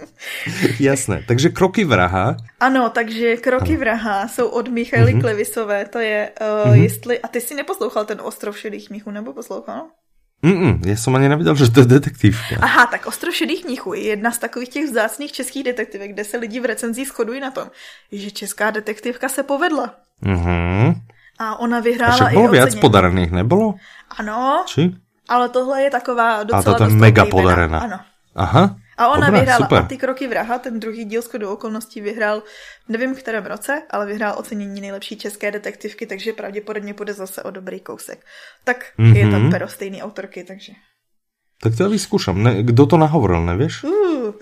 Jasné. 0.80 1.24
Takže 1.28 1.48
Kroky 1.48 1.84
vraha. 1.84 2.36
Ano, 2.60 2.90
takže 2.90 3.36
Kroky 3.36 3.70
ano. 3.70 3.78
vraha 3.78 4.28
jsou 4.28 4.48
od 4.48 4.68
Michaly 4.68 5.14
uh-huh. 5.14 5.20
Klevisové. 5.20 5.84
To 5.84 5.98
je, 5.98 6.30
uh, 6.40 6.70
uh-huh. 6.70 6.82
jestli... 6.82 7.20
A 7.20 7.28
ty 7.28 7.40
si 7.40 7.54
neposlouchal 7.54 8.04
ten 8.04 8.20
Ostrov 8.22 8.58
šedých 8.58 8.90
mnichů, 8.90 9.10
nebo 9.10 9.32
poslouchal? 9.32 9.86
Mm-mm, 10.44 10.80
já 10.86 10.96
jsem 10.96 11.16
ani 11.16 11.28
nevěděl, 11.28 11.54
že 11.54 11.70
to 11.70 11.80
je 11.80 11.86
detektivka. 11.86 12.56
Aha, 12.60 12.86
tak 12.86 13.06
Ostrov 13.06 13.34
šedých 13.34 13.64
mnichů 13.64 13.94
je 13.94 14.02
jedna 14.02 14.30
z 14.30 14.38
takových 14.38 14.68
těch 14.68 14.90
vzácných 14.90 15.32
českých 15.32 15.64
detektivek, 15.64 16.12
kde 16.12 16.24
se 16.24 16.36
lidi 16.36 16.60
v 16.60 16.64
recenzích 16.64 17.08
shodují 17.08 17.40
na 17.40 17.50
tom, 17.50 17.70
že 18.12 18.30
česká 18.30 18.70
detektivka 18.70 19.28
se 19.28 19.42
povedla. 19.42 19.94
Mm-hmm. 20.22 20.94
A 21.38 21.60
ona 21.60 21.80
vyhrála 21.80 22.26
a 22.26 22.28
i 22.28 22.32
bylo 22.32 22.48
víc 22.48 22.74
podarených, 22.74 23.30
nebylo? 23.30 23.74
Ano. 24.18 24.64
Či? 24.66 24.94
Ale 25.30 25.48
tohle 25.48 25.82
je 25.82 25.90
taková 25.90 26.42
docela 26.42 26.74
A 26.74 26.78
to 26.78 26.84
je 26.84 26.90
mega 26.90 27.24
podarená. 27.24 27.78
Ano. 27.78 28.00
Aha. 28.34 28.76
A 28.98 29.08
ona 29.08 29.26
Dobré, 29.26 29.40
vyhrála 29.40 29.66
super. 29.66 29.78
a 29.78 29.86
ty 29.86 29.96
kroky 29.96 30.28
vraha, 30.28 30.58
ten 30.58 30.80
druhý 30.80 31.04
díl 31.04 31.22
do 31.38 31.52
okolností 31.52 32.00
vyhrál, 32.00 32.42
nevím 32.88 33.14
v 33.14 33.18
kterém 33.18 33.46
roce, 33.46 33.82
ale 33.90 34.06
vyhrál 34.06 34.34
ocenění 34.38 34.80
nejlepší 34.80 35.16
české 35.16 35.50
detektivky, 35.50 36.06
takže 36.06 36.32
pravděpodobně 36.32 36.94
půjde 36.94 37.14
zase 37.14 37.42
o 37.42 37.50
dobrý 37.50 37.80
kousek. 37.80 38.26
Tak 38.64 38.92
mm-hmm. 38.98 39.16
je 39.16 39.30
tam 39.30 39.50
pero 39.50 39.68
stejný 39.68 40.02
autorky, 40.02 40.44
takže. 40.44 40.72
Tak 41.62 41.76
to 41.76 41.82
já 41.82 41.88
vyzkoušám. 41.88 42.42
Ne, 42.42 42.62
kdo 42.62 42.86
to 42.86 42.96
nahovoril, 42.96 43.44
nevíš? 43.44 43.84
Uh, 43.84 44.32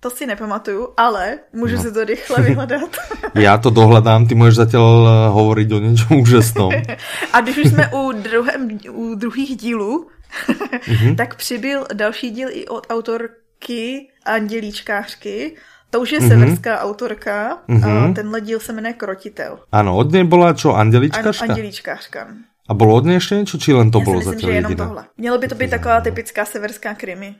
to 0.00 0.10
si 0.10 0.26
nepamatuju, 0.26 0.88
ale 0.96 1.38
můžu 1.52 1.76
no. 1.76 1.82
si 1.82 1.92
to 1.92 2.04
rychle 2.04 2.42
vyhledat. 2.42 2.96
Já 3.34 3.58
to 3.58 3.70
dohledám, 3.70 4.26
ty 4.26 4.34
můžeš 4.34 4.54
zatím 4.54 4.80
eh, 4.80 5.28
hovorit 5.28 5.72
o 5.72 5.78
něčem 5.78 6.16
úžasnom. 6.20 6.72
A 7.32 7.40
když 7.40 7.58
už 7.58 7.66
jsme 7.66 7.90
u, 7.92 8.12
druhém, 8.12 8.78
u 8.90 9.14
druhých 9.14 9.56
dílů, 9.56 10.08
mm-hmm. 10.48 11.16
tak 11.16 11.34
přibyl 11.34 11.86
další 11.94 12.30
díl 12.30 12.48
i 12.52 12.66
od 12.66 12.86
autorky 12.90 14.08
Andělíčkářky, 14.24 15.56
to 15.90 16.00
už 16.00 16.12
je 16.12 16.18
mm-hmm. 16.18 16.28
severská 16.28 16.80
autorka 16.80 17.58
mm-hmm. 17.68 18.10
a 18.10 18.14
tenhle 18.14 18.40
díl 18.40 18.60
se 18.60 18.72
jmenuje 18.72 18.92
Krotitel. 18.92 19.58
Ano, 19.72 19.96
od 19.96 20.12
něj 20.12 20.24
byla 20.24 20.52
čo, 20.52 20.74
Andělíčkářka? 20.74 21.44
An- 21.44 21.50
Andělíčkářka. 21.50 22.28
A 22.68 22.74
bylo 22.74 22.94
od 22.94 23.04
něj 23.04 23.14
ještě 23.14 23.34
něco, 23.34 23.58
či 23.58 23.72
len 23.72 23.90
to 23.90 23.98
Já 23.98 24.04
bylo 24.04 24.22
zatím 24.22 24.48
že 24.48 24.54
jenom 24.54 24.76
tohle. 24.76 25.04
Mělo 25.16 25.38
by 25.38 25.48
to 25.48 25.54
být 25.54 25.70
taková 25.70 26.00
typická 26.00 26.44
severská 26.44 26.94
krimi. 26.94 27.34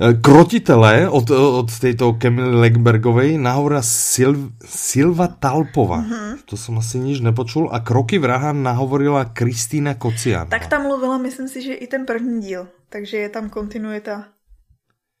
E, 0.00 0.14
krotitele 0.14 1.08
od, 1.08 1.30
od 1.30 1.78
této 1.78 2.12
Kemily 2.12 2.60
Legbergovej 2.60 3.38
nahovorila 3.38 3.82
Sil, 4.08 4.32
Silva 4.64 5.28
Talpova. 5.28 6.00
Mm-hmm. 6.00 6.36
To 6.44 6.56
jsem 6.56 6.78
asi 6.78 6.98
nič 6.98 7.20
nepočul. 7.20 7.68
A 7.72 7.80
Kroky 7.80 8.18
vraha 8.18 8.52
nahovorila 8.52 9.24
Kristýna 9.24 9.94
Kocian. 9.94 10.48
Tak 10.48 10.66
tam 10.66 10.82
mluvila, 10.82 11.18
myslím 11.18 11.48
si, 11.48 11.62
že 11.62 11.74
i 11.74 11.86
ten 11.86 12.06
první 12.06 12.40
díl. 12.40 12.68
Takže 12.88 13.16
je 13.16 13.28
tam 13.28 13.50
kontinuita. 13.50 14.24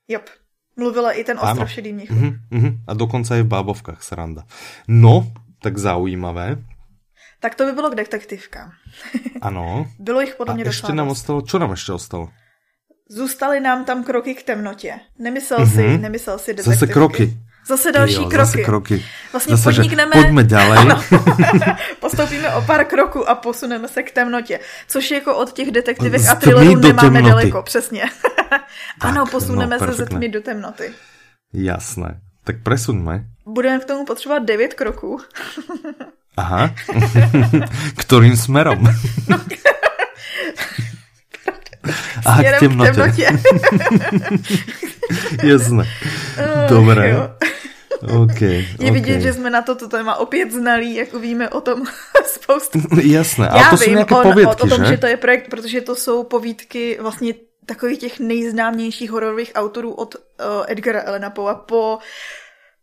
Jop. 0.08 0.24
Mluvila 0.76 1.12
i 1.12 1.24
ten 1.24 1.36
ostrov 1.36 1.68
šedý 1.68 1.92
mm-hmm, 1.92 2.32
mm-hmm. 2.50 2.72
A 2.86 2.94
dokonce 2.94 3.38
i 3.38 3.42
v 3.42 3.52
Bábovkách 3.52 4.02
sranda. 4.02 4.42
No, 4.88 5.28
tak 5.62 5.78
zaujímavé. 5.78 6.56
Tak 7.40 7.54
to 7.54 7.64
by 7.64 7.72
bylo 7.72 7.90
k 7.90 7.94
detektivkám. 7.94 8.72
Ano. 9.42 9.86
bylo 9.98 10.20
jich 10.20 10.34
podle 10.34 10.54
mě 10.54 10.64
A 10.64 10.66
ještě 10.66 10.92
nám 10.92 11.08
ostalo, 11.08 11.42
čo 11.42 11.58
nám 11.58 11.70
ještě 11.70 11.92
ostalo? 11.92 12.28
Zůstaly 13.10 13.60
nám 13.60 13.84
tam 13.84 14.04
kroky 14.04 14.34
k 14.34 14.42
temnotě. 14.42 15.00
Nemyslel 15.18 15.58
mm-hmm. 15.58 15.92
si, 15.92 15.98
nemyslel 15.98 16.38
si 16.38 16.54
detektivky. 16.54 16.78
Zase 16.80 16.92
kroky. 16.92 17.38
Zase 17.66 17.92
další 17.92 18.14
jo, 18.14 18.28
kroky. 18.28 18.46
Zase 18.46 18.62
kroky. 18.62 19.04
Vlastně 19.32 19.56
zase, 19.56 19.76
podnikneme... 19.76 20.12
Pojďme 20.12 20.44
dále. 20.44 20.76
Ano, 20.76 21.02
postoupíme 22.00 22.54
o 22.54 22.62
pár 22.62 22.84
kroků 22.84 23.28
a 23.28 23.34
posuneme 23.34 23.88
se 23.88 24.02
k 24.02 24.10
temnotě. 24.10 24.60
Což 24.88 25.10
jako 25.10 25.36
od 25.36 25.52
těch 25.52 25.70
detektivek 25.70 26.22
a 26.28 26.34
thrillerů 26.34 26.76
nemáme 26.76 27.00
temnoty. 27.00 27.28
daleko, 27.28 27.62
přesně. 27.62 28.02
ano, 29.00 29.24
tak, 29.24 29.30
posuneme 29.30 29.78
no, 29.80 29.86
se 29.86 29.92
ze 29.92 30.06
tmy 30.06 30.28
do 30.28 30.40
temnoty. 30.40 30.92
Jasné. 31.52 32.20
Tak 32.50 32.62
presuňme. 32.62 33.24
Budeme 33.46 33.78
k 33.78 33.84
tomu 33.84 34.04
potřebovat 34.04 34.38
devět 34.38 34.74
kroků. 34.74 35.20
Aha. 36.36 36.74
Kterým 37.96 38.36
směrem? 38.36 38.84
Aha, 42.26 42.42
k 42.42 42.60
temnotě. 42.60 42.90
K 42.90 42.94
temnotě. 42.94 43.28
Jasné. 45.48 45.84
Dobré. 46.68 47.10
Jo. 47.10 47.30
Okay, 48.22 48.48
je 48.48 48.66
okay. 48.78 48.90
vidět, 48.90 49.20
že 49.20 49.32
jsme 49.32 49.50
na 49.50 49.62
toto 49.62 49.88
téma 49.88 50.16
opět 50.16 50.52
znalí, 50.52 50.94
jako 50.94 51.18
víme 51.18 51.48
o 51.48 51.60
tom 51.60 51.82
spoustu. 52.26 52.78
Jasné, 53.02 53.48
ale 53.48 53.62
Já 53.62 53.70
to 53.70 53.76
vím 53.76 53.84
jsou 53.84 53.90
nějaké 53.90 54.14
on, 54.14 54.22
povědky, 54.22 54.62
o, 54.62 54.66
o 54.66 54.68
tom, 54.68 54.84
že? 54.84 54.90
že 54.90 54.96
to 54.96 55.06
je 55.06 55.16
projekt, 55.16 55.48
protože 55.50 55.80
to 55.80 55.94
jsou 55.96 56.24
povídky 56.24 56.98
vlastně 57.00 57.34
takových 57.66 57.98
těch 57.98 58.20
nejznámějších 58.20 59.10
hororových 59.10 59.52
autorů 59.54 59.92
od 59.92 60.14
uh, 60.14 60.20
Edgara 60.68 61.02
Elena 61.02 61.30
Poe 61.30 61.54
po 61.66 61.98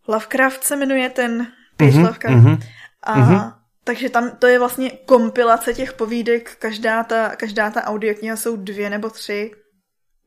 Lovecraft 0.07 0.63
se 0.63 0.75
jmenuje 0.75 1.09
ten 1.09 1.47
Page 1.77 1.91
mm-hmm, 1.91 2.05
Lovecraft. 2.05 2.37
Mm-hmm. 2.37 2.59
A 3.03 3.19
mm-hmm. 3.19 3.53
takže 3.83 4.09
tam 4.09 4.31
to 4.31 4.47
je 4.47 4.59
vlastně 4.59 4.89
kompilace 4.89 5.73
těch 5.73 5.93
povídek, 5.93 6.55
každá 6.59 7.03
ta, 7.03 7.35
každá 7.35 7.71
ta 7.71 7.83
audiokniha 7.83 8.35
jsou 8.35 8.55
dvě 8.55 8.89
nebo 8.89 9.09
tři, 9.09 9.51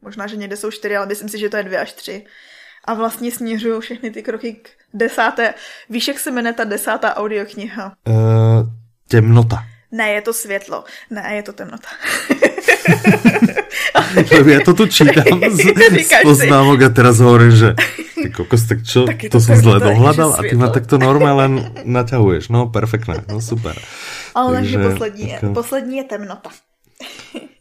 možná, 0.02 0.26
že 0.26 0.36
někde 0.36 0.56
jsou 0.56 0.70
čtyři, 0.70 0.96
ale 0.96 1.06
myslím 1.06 1.28
si, 1.28 1.38
že 1.38 1.48
to 1.48 1.56
je 1.56 1.62
dvě 1.62 1.80
až 1.80 1.92
tři. 1.92 2.26
A 2.84 2.94
vlastně 2.94 3.32
směřují 3.32 3.80
všechny 3.80 4.10
ty 4.10 4.22
kroky 4.22 4.52
k 4.52 4.68
desáté. 4.94 5.54
Víš, 5.90 6.08
jak 6.08 6.18
se 6.18 6.30
jmenuje 6.30 6.52
ta 6.52 6.64
desátá 6.64 7.16
audiokniha? 7.16 7.92
Uh, 8.08 8.14
temnota. 9.08 9.64
Ne, 9.92 10.12
je 10.12 10.22
to 10.22 10.32
světlo. 10.32 10.84
Ne, 11.10 11.34
je 11.34 11.42
to 11.42 11.52
temnota. 11.52 11.88
Já 14.46 14.60
to 14.64 14.74
tu 14.74 14.86
čítám 14.86 15.40
z, 15.50 15.60
z 16.06 16.22
poznámok 16.22 16.82
a 16.82 16.88
teraz 16.88 17.18
hovorím, 17.18 17.50
že 17.50 17.68
ty 18.22 18.30
kokos, 18.30 18.62
tak 18.68 18.82
čo, 18.82 19.06
tak 19.06 19.22
to, 19.30 19.38
to 19.38 19.38
som 19.40 19.56
zle 19.56 19.80
dohľadal 19.80 20.36
a 20.36 20.40
ty 20.42 20.56
ma 20.56 20.68
takto 20.68 20.98
normálně 20.98 21.72
naťahuješ. 21.84 22.48
No, 22.48 22.66
perfektné, 22.66 23.24
no 23.28 23.40
super. 23.40 23.76
Ale 24.34 24.56
takže 24.56 24.78
poslední, 24.78 25.28
je, 25.28 25.32
jako... 25.32 25.52
poslední 25.52 25.96
je 25.96 26.04
temnota. 26.04 26.50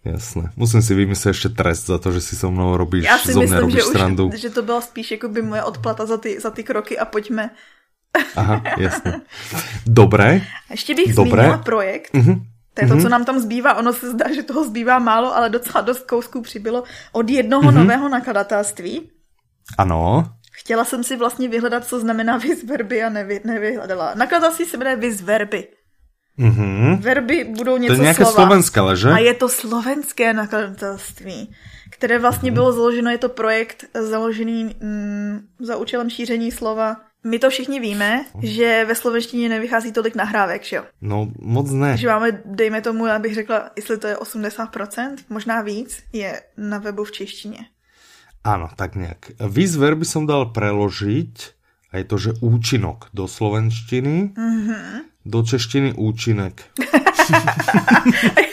Jasné. 0.06 0.52
Musím 0.56 0.82
si 0.82 0.96
vymyslet 0.96 1.30
ještě 1.30 1.50
trest 1.50 1.86
za 1.86 1.98
to, 1.98 2.12
že 2.12 2.22
si 2.22 2.36
so 2.36 2.56
mnou 2.56 2.78
robíš, 2.78 3.06
Já 3.06 3.18
si 3.18 3.36
myslím, 3.36 3.60
robíš 3.60 3.76
že, 3.76 3.82
srandu. 3.82 4.28
Už, 4.28 4.40
že 4.40 4.50
to 4.50 4.62
byla 4.62 4.82
spíš 4.82 5.12
jako 5.12 5.28
by 5.28 5.42
moje 5.42 5.64
odplata 5.64 6.06
za 6.06 6.18
ty, 6.18 6.40
za 6.40 6.50
ty 6.50 6.64
kroky 6.64 7.00
a 7.00 7.06
pojďme. 7.06 7.50
Aha, 8.36 8.64
jasné. 8.78 9.22
Dobré. 9.86 10.42
Ještě 10.72 10.96
bych 10.96 11.14
Dobré. 11.14 11.32
zmínila 11.32 11.58
projekt. 11.58 12.14
Uh-huh. 12.14 12.42
To 12.80 12.86
je 12.86 12.90
to, 12.90 12.96
mm-hmm. 12.96 13.02
co 13.02 13.10
nám 13.10 13.26
tam 13.26 13.40
zbývá. 13.40 13.74
Ono 13.74 13.94
se 13.94 14.12
zdá, 14.12 14.34
že 14.34 14.44
toho 14.44 14.64
zbývá 14.64 15.00
málo, 15.00 15.36
ale 15.36 15.50
docela 15.50 15.82
dost 15.82 16.06
kousků 16.06 16.42
přibylo 16.42 16.84
od 17.12 17.30
jednoho 17.30 17.72
mm-hmm. 17.72 17.76
nového 17.76 18.10
nakladatelství. 18.10 19.10
Ano. 19.78 20.26
Chtěla 20.52 20.86
jsem 20.86 21.04
si 21.04 21.18
vlastně 21.18 21.48
vyhledat, 21.50 21.86
co 21.86 22.00
znamená 22.00 22.38
vizverby 22.38 23.04
a 23.04 23.10
nevy, 23.10 23.42
nevyhledala. 23.44 24.14
Nakladatelství 24.16 24.66
se 24.66 24.78
jmenuje 24.78 24.96
vizverby. 24.96 25.68
Mm-hmm. 26.40 27.00
Verby 27.00 27.44
budou 27.44 27.78
něco 27.78 27.94
To 27.94 28.02
je 28.02 28.02
nějaké 28.02 28.26
slova. 28.26 28.36
slovenské, 28.36 28.80
ale 28.80 28.98
že? 28.98 29.10
A 29.10 29.18
je 29.18 29.34
to 29.34 29.50
slovenské 29.50 30.34
nakladatelství, 30.34 31.56
které 31.92 32.20
vlastně 32.20 32.52
mm-hmm. 32.52 32.54
bylo 32.54 32.74
založeno, 32.74 33.12
je 33.12 33.18
to 33.18 33.30
projekt 33.30 33.86
založený 33.94 34.76
mm, 34.80 35.40
za 35.60 35.78
účelem 35.78 36.10
šíření 36.10 36.52
slova 36.52 36.96
my 37.24 37.40
to 37.40 37.50
všichni 37.50 37.80
víme, 37.80 38.26
že 38.42 38.86
ve 38.86 38.96
slovenštině 38.96 39.50
nevychází 39.50 39.92
tolik 39.92 40.16
nahrávek, 40.16 40.64
že 40.64 40.76
jo? 40.76 40.84
No, 41.02 41.28
moc 41.40 41.72
ne. 41.72 41.98
Že 41.98 42.08
máme, 42.08 42.42
dejme 42.46 42.82
tomu, 42.82 43.06
já 43.06 43.20
bych 43.20 43.34
řekla, 43.36 43.70
jestli 43.76 43.98
to 43.98 44.08
je 44.08 44.16
80%, 44.16 45.16
možná 45.30 45.62
víc, 45.62 46.04
je 46.14 46.42
na 46.58 46.78
webu 46.78 47.04
v 47.04 47.12
češtině. 47.12 47.60
Ano, 48.44 48.70
tak 48.76 48.96
nějak. 48.96 49.18
Výzver 49.50 49.96
by 49.96 50.06
som 50.06 50.24
dal 50.24 50.56
preložiť, 50.56 51.36
a 51.92 51.98
je 52.00 52.06
to, 52.08 52.18
že 52.18 52.32
účinok 52.40 53.12
do 53.14 53.28
slovenštiny, 53.28 54.32
mm-hmm. 54.32 55.00
do 55.26 55.44
češtiny 55.44 55.94
účinek. 56.00 56.64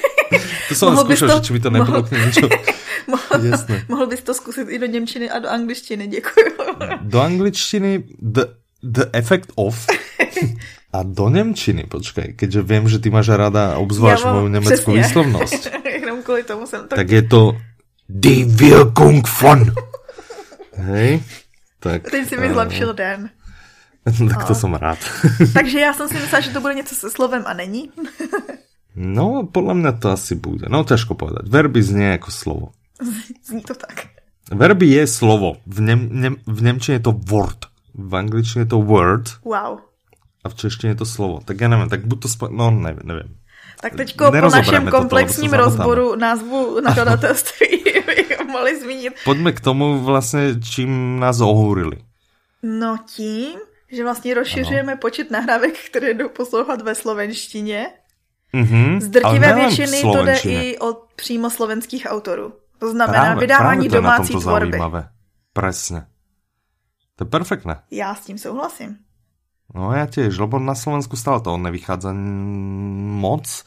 to 0.69 0.75
jsem 0.75 0.97
zkoušel, 0.97 1.29
to... 1.29 1.37
že 1.37 1.41
či 1.41 1.53
by 1.53 1.61
to 1.61 1.71
nebylo 1.71 2.03
mohl... 2.03 2.27
něco. 2.27 2.49
mohl, 3.07 3.47
Jasné. 3.47 3.85
mohl 3.89 4.07
bys 4.07 4.23
to 4.23 4.35
zkusit 4.35 4.69
i 4.69 4.79
do 4.79 4.87
Němčiny 4.87 5.31
a 5.31 5.39
do 5.39 5.49
angličtiny, 5.49 6.07
děkuji. 6.07 6.47
do 7.01 7.21
angličtiny 7.21 8.05
the, 8.23 8.43
the 8.83 9.05
effect 9.13 9.53
of 9.55 9.87
a 10.93 11.03
do 11.03 11.29
Němčiny, 11.29 11.85
počkej, 11.85 12.35
keďže 12.37 12.63
vím, 12.63 12.89
že 12.89 12.99
ty 12.99 13.11
máš 13.11 13.29
rada 13.29 13.77
obzvlášť 13.77 14.25
moju 14.25 14.49
německou 14.49 14.93
výslovnost. 14.93 15.69
Jenom 15.85 16.23
kvůli 16.23 16.43
tomu 16.43 16.67
jsem 16.67 16.89
to... 16.89 16.97
Tak 16.97 17.11
je 17.11 17.23
to 17.23 17.57
Die 18.09 18.47
Wirkung 18.47 19.27
von. 19.43 19.75
Hej, 20.73 21.23
tak. 21.81 22.11
Teď 22.11 22.29
si 22.29 22.37
mi 22.37 22.53
zlepšil 22.53 22.95
den. 22.95 23.31
tak 24.29 24.45
to 24.45 24.55
jsem 24.55 24.75
rád. 24.75 24.99
Takže 25.55 25.81
já 25.81 25.93
jsem 25.93 26.09
si 26.09 26.15
myslela, 26.15 26.41
že 26.41 26.51
to 26.51 26.61
bude 26.61 26.75
něco 26.75 26.95
se 26.95 27.11
slovem 27.11 27.43
a 27.47 27.55
není. 27.55 27.91
No, 28.97 29.45
podľa 29.45 29.75
mňa 29.77 29.93
to 30.01 30.17
asi 30.17 30.35
bude. 30.41 30.73
No, 30.73 30.81
ťažko 30.81 31.13
povedať. 31.13 31.45
Verby 31.53 31.85
znie 31.85 32.17
ako 32.17 32.31
slovo. 32.33 32.67
Zní 33.45 33.61
to 33.61 33.77
tak. 33.77 34.09
Verby 34.49 34.89
je 34.89 35.05
slovo. 35.05 35.61
V, 35.69 35.85
nem, 35.85 36.09
nem, 36.09 36.35
v 36.49 36.61
Nemčine 36.65 36.97
je 36.97 37.05
to 37.05 37.13
word. 37.13 37.69
V 37.93 38.13
angličtine 38.17 38.65
je 38.65 38.73
to 38.73 38.81
word. 38.81 39.37
Wow. 39.45 39.85
A 40.45 40.49
v 40.49 40.55
češtine 40.57 40.97
je 40.97 41.05
to 41.05 41.09
slovo. 41.09 41.45
Tak 41.45 41.61
ja 41.61 41.69
neviem, 41.69 41.93
tak 41.93 42.09
buď 42.09 42.19
to 42.25 42.29
spo... 42.33 42.49
No, 42.49 42.73
neviem, 42.73 43.05
neviem. 43.05 43.31
Tak 43.77 43.93
teďko 43.93 44.33
po 44.33 44.49
našem 44.49 44.89
komplexním 44.89 45.53
toto, 45.53 45.63
rozboru 45.69 46.17
názvu 46.17 46.81
nakladatelství 46.81 47.69
bychom 48.09 48.47
mohli 48.49 48.81
zmínit. 48.81 49.13
Pojďme 49.25 49.53
k 49.53 49.61
tomu 49.61 49.99
vlastně, 49.99 50.55
čím 50.61 51.21
nás 51.21 51.41
ohúrili. 51.41 51.97
No 52.63 52.97
tím, 53.15 53.59
že 53.93 54.05
vlastně 54.05 54.35
rozšiřujeme 54.35 54.93
ano. 54.93 55.01
počet 55.01 55.31
nahrávek, 55.31 55.79
které 55.79 56.15
jdou 56.15 56.29
poslouchat 56.29 56.83
ve 56.83 56.95
slovenštině. 56.95 57.87
Mm-hmm, 58.57 59.01
Z 59.01 59.09
drtivé 59.09 59.55
většiny 59.55 60.03
to 60.03 60.25
jde 60.25 60.39
i 60.39 60.79
od 60.79 61.05
přímo 61.17 61.51
slovenských 61.51 62.07
autorů. 62.11 62.53
To 62.79 62.91
znamená 62.91 63.23
právě, 63.25 63.41
vydávání 63.41 63.89
právě 63.89 64.03
domácí 64.03 64.33
to 64.33 64.41
tvorby. 64.41 64.71
Zaujímavé. 64.71 65.09
Presne. 65.53 66.07
To 67.17 67.25
je 67.25 67.29
perfektné. 67.31 67.83
Já 67.91 68.15
s 68.15 68.21
tím 68.21 68.39
souhlasím. 68.39 68.97
No 69.75 69.93
já 69.93 70.07
těž, 70.07 70.39
lebo 70.39 70.59
na 70.59 70.75
Slovensku 70.75 71.17
stále 71.17 71.41
to 71.41 71.57
nevychádza 71.57 72.13
moc. 72.13 73.65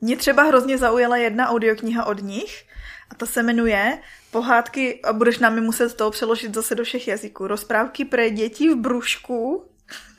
Mě 0.00 0.16
třeba 0.16 0.42
hrozně 0.42 0.78
zaujala 0.78 1.16
jedna 1.16 1.48
audiokniha 1.48 2.04
od 2.04 2.22
nich 2.22 2.64
a 3.10 3.14
ta 3.14 3.26
se 3.26 3.42
jmenuje 3.42 3.98
Pohádky, 4.30 5.02
a 5.02 5.12
budeš 5.12 5.38
nám 5.38 5.60
muset 5.60 5.94
to 5.94 6.10
přeložit 6.10 6.54
zase 6.54 6.74
do 6.74 6.84
všech 6.84 7.08
jazyků, 7.08 7.46
rozprávky 7.46 8.04
pro 8.04 8.28
děti 8.28 8.74
v 8.74 8.76
brůšku. 8.76 9.64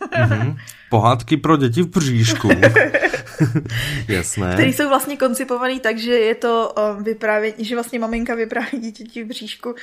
Mm-hmm. 0.01 0.57
Pohádky 0.89 1.37
pro 1.37 1.57
děti 1.57 1.81
v 1.81 1.87
bříšku. 1.87 2.49
Jasné. 4.07 4.53
Který 4.53 4.73
jsou 4.73 4.89
vlastně 4.89 5.17
koncipovaný 5.17 5.79
tak, 5.79 5.97
že 5.97 6.11
je 6.11 6.35
to 6.35 6.73
vyprávění, 7.01 7.65
že 7.65 7.75
vlastně 7.75 7.99
maminka 7.99 8.35
vypráví 8.35 8.79
děti 8.79 9.23
v 9.23 9.27
bříšku 9.27 9.75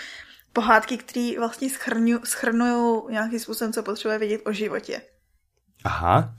pohádky, 0.52 0.96
které 0.96 1.32
vlastně 1.38 1.68
schrnují 2.24 3.02
nějakým 3.10 3.38
způsobem, 3.38 3.72
co 3.72 3.82
potřebuje 3.82 4.18
vědět 4.18 4.40
o 4.46 4.52
životě. 4.52 5.00
Aha. 5.84 6.34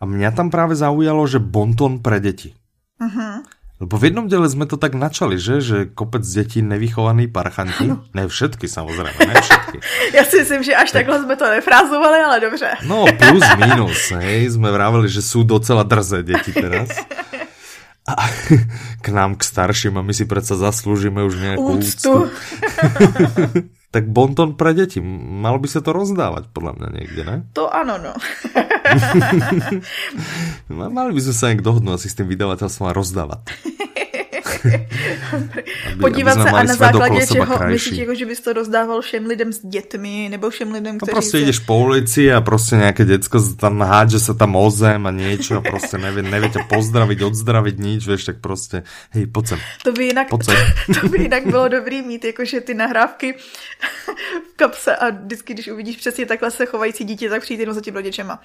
A 0.00 0.06
mě 0.06 0.32
tam 0.32 0.50
právě 0.50 0.76
zaujalo, 0.76 1.26
že 1.26 1.38
bonton 1.38 1.98
pre 1.98 2.20
děti. 2.20 2.54
Uh-huh. 3.00 3.42
Lebo 3.76 4.00
v 4.00 4.08
jednom 4.08 4.24
diele 4.24 4.48
sme 4.48 4.64
to 4.64 4.80
tak 4.80 4.96
načali, 4.96 5.36
že? 5.36 5.60
Že 5.60 5.92
kopec 5.92 6.24
detí 6.24 6.64
nevychovaný 6.64 7.28
parchanti. 7.28 7.92
Ano. 7.92 8.08
Ne 8.16 8.24
všetky 8.24 8.64
samozrejme, 8.64 9.20
ne 9.20 9.36
všetky. 9.36 9.78
Já 10.16 10.24
si 10.24 10.36
myslím, 10.40 10.62
že 10.62 10.72
až 10.74 10.90
takhle 10.92 11.22
jsme 11.22 11.36
to 11.36 11.44
nefrázovali, 11.50 12.18
ale 12.24 12.40
dobře. 12.40 12.70
No 12.88 13.04
plus 13.18 13.44
minus, 13.56 14.10
hej. 14.10 14.50
Jsme 14.50 14.72
vravili, 14.72 15.08
že 15.08 15.22
jsou 15.22 15.42
docela 15.42 15.82
drzé 15.82 16.22
děti 16.22 16.52
teraz. 16.52 16.88
A 18.06 18.30
k 19.02 19.08
nám, 19.08 19.34
k 19.34 19.44
starším, 19.44 19.98
a 19.98 20.02
my 20.02 20.14
si 20.14 20.24
predsa 20.30 20.54
zaslúžime 20.54 21.26
už 21.26 21.42
nejakú 21.42 21.74
úctu. 21.74 22.30
úctu. 22.30 23.66
tak 23.96 24.12
bonton 24.12 24.60
pre 24.60 24.76
deti, 24.76 25.00
malo 25.00 25.56
by 25.56 25.64
sa 25.72 25.80
to 25.80 25.96
rozdávať 25.96 26.52
podľa 26.52 26.76
mňa 26.76 26.88
niekde, 27.00 27.22
ne? 27.24 27.36
To 27.56 27.64
áno, 27.72 27.96
no. 27.96 28.12
Mali 30.92 31.16
by 31.16 31.20
sme 31.24 31.32
sa 31.32 31.48
nejak 31.48 31.64
dohodnúť 31.64 31.96
asi 31.96 32.12
s 32.12 32.16
tým 32.20 32.28
vydavateľstvom 32.28 32.92
a 32.92 32.96
rozdávať. 32.96 33.40
aby, 35.32 36.00
Podívat 36.00 36.32
aby 36.32 36.42
se 36.42 36.50
a 36.50 36.62
na 36.62 36.74
základě 36.74 37.26
čeho 37.26 37.58
myslíš, 37.66 37.98
jako, 37.98 38.14
že 38.14 38.26
bys 38.26 38.40
to 38.40 38.52
rozdával 38.52 39.00
všem 39.00 39.26
lidem 39.26 39.52
s 39.52 39.66
dětmi, 39.66 40.28
nebo 40.30 40.50
všem 40.50 40.72
lidem, 40.72 40.94
no 40.94 40.98
kteří... 40.98 41.10
No 41.10 41.14
prostě 41.14 41.38
se... 41.38 41.44
jdeš 41.44 41.58
po 41.58 41.78
ulici 41.78 42.32
a 42.32 42.40
prostě 42.40 42.76
nějaké 42.76 43.04
děcko 43.04 43.40
tam 43.60 43.82
hádže 43.82 44.20
se 44.20 44.34
tam 44.34 44.56
o 44.56 44.70
zem 44.70 45.06
a 45.06 45.10
niečo 45.10 45.56
a 45.56 45.60
prostě 45.60 45.98
nevě, 45.98 46.22
nevě 46.22 46.48
tě 46.48 46.58
pozdravit, 46.68 47.22
odzdravit 47.22 47.78
nič, 47.78 48.06
vieš, 48.06 48.24
tak 48.24 48.40
prostě, 48.40 48.82
hej, 49.10 49.26
pojď 49.26 49.46
sem. 49.46 49.58
To 49.82 49.92
by 49.92 50.04
jinak, 50.04 50.28
to, 50.30 50.36
to 51.00 51.08
by 51.08 51.18
jinak 51.22 51.46
bylo 51.46 51.68
dobrý 51.68 52.02
mít, 52.02 52.24
jakože 52.24 52.60
ty 52.60 52.74
nahrávky 52.74 53.34
v 54.52 54.56
kapse 54.56 54.96
a 54.96 55.10
vždycky, 55.10 55.54
když 55.54 55.68
uvidíš 55.68 55.96
přesně 55.96 56.26
takhle 56.26 56.50
se 56.50 56.66
chovající 56.66 57.04
dítě, 57.04 57.30
tak 57.30 57.42
přijď 57.42 57.60
jenom 57.60 57.74
za 57.74 57.80
tím 57.80 57.94
rodičema. 57.94 58.40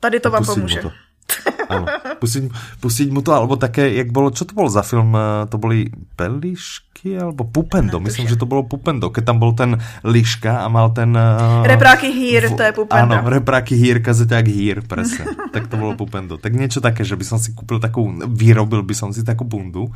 Tady 0.00 0.20
to 0.20 0.30
vám 0.30 0.44
pomůže. 0.44 0.80
To. 0.80 0.92
Áno. 1.72 1.86
Pustiť, 2.20 2.42
pustiť 2.80 3.08
mu 3.08 3.24
to, 3.24 3.32
alebo 3.32 3.56
také, 3.56 3.88
jak 3.96 4.12
bolo, 4.12 4.28
čo 4.30 4.44
to 4.44 4.52
bol 4.52 4.68
za 4.68 4.84
film? 4.84 5.16
Eh, 5.16 5.48
to 5.48 5.56
boli 5.56 5.88
Pelišky, 6.14 7.16
alebo 7.16 7.48
Pupendo. 7.48 7.98
No, 7.98 8.04
Myslím, 8.04 8.28
že 8.28 8.36
to 8.36 8.44
bolo 8.44 8.68
Pupendo, 8.68 9.08
keď 9.08 9.32
tam 9.32 9.38
bol 9.40 9.56
ten 9.56 9.80
Liška 10.04 10.62
a 10.62 10.66
mal 10.68 10.92
ten... 10.92 11.16
Uh, 11.16 11.64
repráky 11.64 12.12
hír, 12.12 12.52
v, 12.52 12.56
to 12.56 12.62
je 12.62 12.72
Pupendo. 12.76 13.16
Áno, 13.16 13.26
repráky 13.26 13.74
hír, 13.74 14.04
kazeťák 14.04 14.46
hír, 14.46 14.84
presne. 14.84 15.26
tak 15.54 15.66
to 15.72 15.80
bolo 15.80 15.96
Pupendo. 15.96 16.36
Tak 16.36 16.52
niečo 16.52 16.84
také, 16.84 17.02
že 17.02 17.16
by 17.16 17.24
som 17.24 17.38
si 17.40 17.56
kúpil 17.56 17.80
takú, 17.80 18.04
vyrobil 18.28 18.84
by 18.84 18.94
som 18.94 19.08
si 19.10 19.24
takú 19.24 19.48
bundu, 19.48 19.90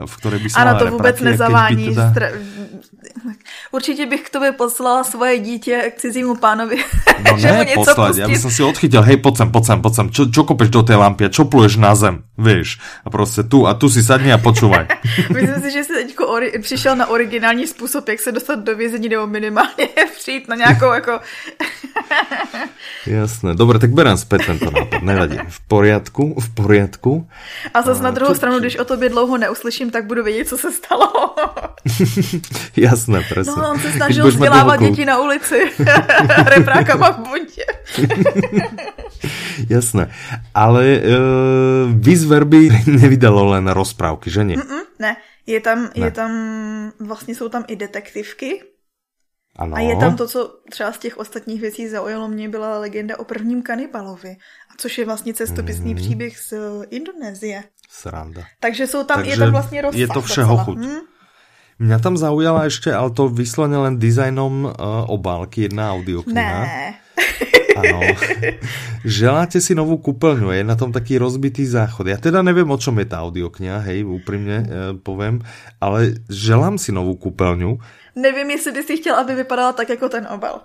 v 0.00 0.12
ktorej 0.18 0.40
by 0.40 0.48
som 0.50 0.58
Ano, 0.64 0.78
to 0.80 0.84
vůbec 0.90 1.20
nezavání. 1.20 1.94
Teda... 1.94 2.10
Stra... 2.10 2.28
Určitě 3.72 4.06
bych 4.06 4.22
k 4.22 4.30
tobě 4.30 4.52
poslala 4.52 5.04
svoje 5.04 5.38
dítě 5.38 5.92
k 5.96 6.00
cizímu 6.00 6.34
pánovi. 6.34 6.76
No 7.30 7.36
ne, 7.42 7.66
poslať, 7.74 8.16
ja 8.16 8.26
by 8.26 8.38
som 8.38 8.50
si 8.50 8.62
odchytil, 8.64 9.02
hej, 9.04 9.20
poď 9.20 9.44
sem, 9.44 9.48
poď 9.52 9.64
sem, 9.64 9.78
poď 9.82 9.92
sem, 9.94 10.06
čo, 10.10 10.22
čo 10.32 10.42
kopeš 10.48 10.69
do 10.70 10.82
tej 10.82 10.96
lampy 10.96 11.24
a 11.24 11.28
čo 11.28 11.44
pluješ 11.44 11.76
na 11.76 11.94
zem, 11.94 12.22
vieš. 12.38 12.78
A 13.04 13.10
prostě 13.10 13.42
tu 13.42 13.66
a 13.66 13.74
tu 13.74 13.90
si 13.90 14.02
sadni 14.02 14.32
a 14.32 14.38
počúvaj. 14.38 14.86
Myslím 15.34 15.60
si, 15.62 15.70
že 15.70 15.84
jsi 15.84 15.92
teď 15.92 16.16
ori- 16.18 16.60
přišel 16.62 16.96
na 16.96 17.06
originální 17.06 17.66
způsob, 17.66 18.08
jak 18.08 18.20
se 18.20 18.32
dostat 18.32 18.58
do 18.58 18.76
vězení 18.76 19.08
nebo 19.08 19.26
minimálně 19.26 19.88
přijít 20.20 20.48
na 20.48 20.56
nějakou 20.56 20.92
jako... 20.92 21.20
Jasné, 23.06 23.54
dobre, 23.54 23.78
tak 23.78 23.90
berám 23.90 24.16
zpět 24.16 24.42
tento 24.46 24.70
nápad, 24.70 25.02
nevadí. 25.02 25.38
V 25.48 25.60
poriadku, 25.68 26.40
v 26.40 26.54
poriadku. 26.54 27.28
A 27.74 27.82
zase 27.82 28.02
na 28.02 28.10
druhou 28.10 28.34
stranu, 28.34 28.58
když 28.58 28.76
o 28.76 28.84
tobě 28.84 29.08
dlouho 29.08 29.38
neuslyším, 29.38 29.90
tak 29.90 30.06
budu 30.06 30.24
vědět, 30.24 30.48
co 30.48 30.58
se 30.58 30.72
stalo. 30.72 31.34
Jasné, 32.76 33.20
presne. 33.28 33.54
No, 33.56 33.70
on 33.70 33.78
se 33.80 33.92
snažil 33.92 34.26
vzdělávat 34.28 34.80
děti 34.80 35.04
na 35.04 35.18
ulici. 35.18 35.70
Reprákama 36.44 37.10
v 37.10 37.18
bundě. 37.18 37.64
Jasné. 39.68 40.10
Ale 40.60 41.00
uh, 41.00 41.88
Viz 41.96 42.28
Verby 42.28 42.68
nevydalo 43.00 43.56
len 43.56 43.64
rozprávky, 43.72 44.28
že 44.28 44.44
nie? 44.44 44.60
Mm-mm, 44.60 45.00
ne. 45.00 45.16
Je 45.48 45.60
tam, 45.60 45.88
ne. 45.96 46.06
je 46.06 46.10
tam, 46.12 46.30
vlastně 47.00 47.34
jsou 47.34 47.48
tam 47.48 47.64
i 47.68 47.76
detektivky. 47.76 48.60
Ano. 49.56 49.76
A 49.76 49.80
je 49.80 49.96
tam 49.96 50.16
to, 50.16 50.28
co 50.28 50.40
třeba 50.70 50.92
z 50.92 50.98
těch 50.98 51.18
ostatních 51.18 51.60
věcí 51.60 51.88
zaujalo 51.88 52.28
mě, 52.28 52.48
byla 52.48 52.78
legenda 52.78 53.18
o 53.18 53.24
prvním 53.24 53.62
kanibalovi, 53.62 54.36
a 54.70 54.72
což 54.76 54.98
je 54.98 55.04
vlastně 55.04 55.34
cestopisný 55.34 55.90
mm. 55.90 55.96
příběh 55.96 56.38
z 56.38 56.54
Indonésie. 56.90 57.64
Sranda. 57.90 58.42
Takže 58.60 58.86
jsou 58.86 59.04
tam, 59.04 59.16
Takže 59.16 59.30
je 59.30 59.36
tam 59.36 59.50
vlastně 59.50 59.82
rozsah. 59.82 60.00
Je 60.00 60.08
to 60.08 60.20
všeho 60.22 60.56
chuť. 60.56 60.78
Hmm? 60.78 61.00
Mňa 61.80 61.96
tam 61.96 62.12
zaujala 62.20 62.68
ešte, 62.68 62.92
ale 62.92 63.08
to 63.16 63.32
vyslovene 63.32 63.80
len 63.80 63.96
dizajnom 63.96 64.68
uh, 64.68 65.08
obálky, 65.08 65.64
jedna 65.64 65.96
audiokniha. 65.96 66.60
Ne. 66.60 67.00
Ano. 67.80 68.00
Želáte 69.04 69.58
si 69.60 69.72
novú 69.72 69.96
kúpeľňu, 69.96 70.52
je 70.52 70.62
na 70.64 70.76
tom 70.76 70.92
taký 70.92 71.16
rozbitý 71.16 71.64
záchod. 71.64 72.12
Ja 72.12 72.20
teda 72.20 72.44
neviem, 72.44 72.68
o 72.68 72.78
čom 72.78 73.00
je 73.00 73.06
tá 73.08 73.24
audiokniha, 73.24 73.80
hej, 73.88 74.04
úprimne 74.04 74.56
uh, 74.60 74.68
poviem, 75.00 75.40
ale 75.80 76.20
želám 76.28 76.76
si 76.76 76.92
novú 76.92 77.16
kúpeľňu. 77.16 77.80
Nevím, 78.16 78.50
jestli 78.50 78.72
by 78.72 78.82
si 78.82 78.96
chtěl, 78.96 79.14
aby 79.16 79.34
vypadala 79.34 79.72
tak 79.72 79.88
jako 79.88 80.08
ten 80.08 80.28
obal. 80.30 80.60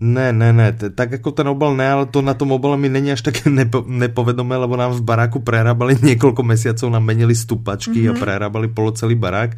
Ne, 0.00 0.32
ne, 0.32 0.52
ne, 0.52 0.76
tak 0.94 1.12
jako 1.12 1.30
ten 1.30 1.48
obal 1.48 1.76
ne, 1.76 1.90
ale 1.90 2.06
to 2.06 2.22
na 2.22 2.34
tom 2.34 2.52
obale 2.52 2.76
mi 2.76 2.88
není 2.88 3.12
až 3.12 3.22
také 3.22 3.50
nepo, 3.50 3.84
nepovedomé, 3.86 4.56
lebo 4.56 4.76
nám 4.76 4.92
v 4.92 5.02
baráku 5.02 5.40
prerábali 5.40 5.96
několik 6.02 6.38
mesiacov, 6.38 6.90
nám 6.90 7.04
menili 7.04 7.34
stupačky 7.34 7.90
mm-hmm. 7.90 8.10
a 8.10 8.12
mhm. 8.12 8.20
prerábali 8.20 8.68
polo 8.68 8.92
celý 8.92 9.14
barák 9.14 9.50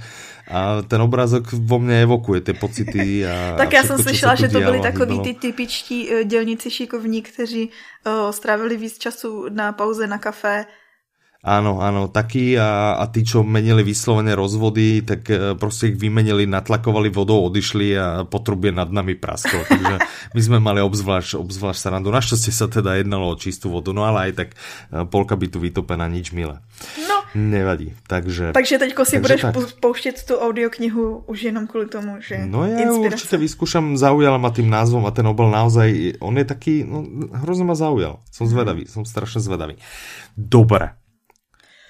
a 0.51 0.83
ten 0.83 1.03
obrázok 1.03 1.53
vo 1.53 1.79
mně 1.79 2.03
evokuje 2.03 2.41
ty 2.41 2.53
pocity. 2.53 3.27
A, 3.27 3.55
tak 3.59 3.73
já 3.73 3.83
jsem 3.83 3.99
slyšela, 3.99 4.35
že 4.35 4.49
to 4.49 4.61
byli 4.61 4.81
takový 4.81 5.21
ty 5.21 5.35
typičtí 5.35 6.09
uh, 6.09 6.23
dělníci 6.23 6.71
šikovní, 6.71 7.23
kteří 7.23 7.71
uh, 8.07 8.31
strávili 8.31 8.77
víc 8.77 8.99
času 8.99 9.47
na 9.49 9.73
pauze 9.73 10.07
na 10.07 10.19
kafe 10.19 10.65
Áno, 11.41 11.81
áno, 11.81 12.13
takí 12.13 12.53
a, 12.61 13.01
a 13.01 13.09
tí, 13.09 13.25
čo 13.25 13.41
menili 13.41 13.81
vyslovene 13.81 14.37
rozvody, 14.37 15.01
tak 15.01 15.25
prostě 15.57 15.87
ich 15.87 15.97
vymenili, 15.97 16.45
natlakovali 16.47 17.09
vodou, 17.09 17.41
odišli 17.49 17.97
a 17.97 18.25
potrubie 18.29 18.73
nad 18.73 18.93
nami 18.93 19.17
prasklo. 19.17 19.65
Takže 19.65 20.05
my 20.37 20.41
sme 20.45 20.59
mali 20.61 20.85
obzvlášť, 20.85 21.41
obzvlášť 21.41 21.81
srandu. 21.81 22.13
Našťastie 22.13 22.53
sa 22.53 22.69
teda 22.69 23.01
jednalo 23.01 23.33
o 23.33 23.41
čistú 23.41 23.73
vodu, 23.73 23.89
no 23.97 24.05
ale 24.05 24.29
aj 24.29 24.33
tak 24.37 24.49
e, 24.53 24.57
polka 25.09 25.33
by 25.33 25.49
tu 25.49 25.65
vytopená, 25.65 26.13
nič 26.13 26.37
milé. 26.37 26.61
No. 27.09 27.25
Nevadí, 27.33 27.95
takže... 28.05 28.53
Takže 28.53 28.77
teďko 28.79 29.03
si 29.09 29.17
takže 29.17 29.23
budeš 29.23 29.41
tak. 29.41 29.55
pouštět 29.81 30.23
tu 30.27 30.35
audioknihu 30.37 31.25
už 31.27 31.43
jenom 31.43 31.67
kvůli 31.67 31.87
tomu, 31.87 32.21
že 32.21 32.43
No 32.45 32.67
ja 32.67 32.85
inspirace. 32.85 33.17
určite 33.17 33.37
vyskúšam, 33.39 33.97
zaujala 33.97 34.37
ma 34.37 34.51
tým 34.51 34.67
názvom 34.67 35.07
a 35.07 35.15
ten 35.15 35.25
obal 35.25 35.49
naozaj, 35.49 36.21
on 36.21 36.37
je 36.37 36.45
taký, 36.45 36.85
no 36.85 37.07
hrozně 37.33 37.65
ma 37.65 37.75
zaujal. 37.79 38.19
Som 38.35 38.51
zvedavý, 38.51 38.85
som 38.91 39.07
strašne 39.07 39.41
zvedavý. 39.41 39.79
Dobre, 40.37 41.00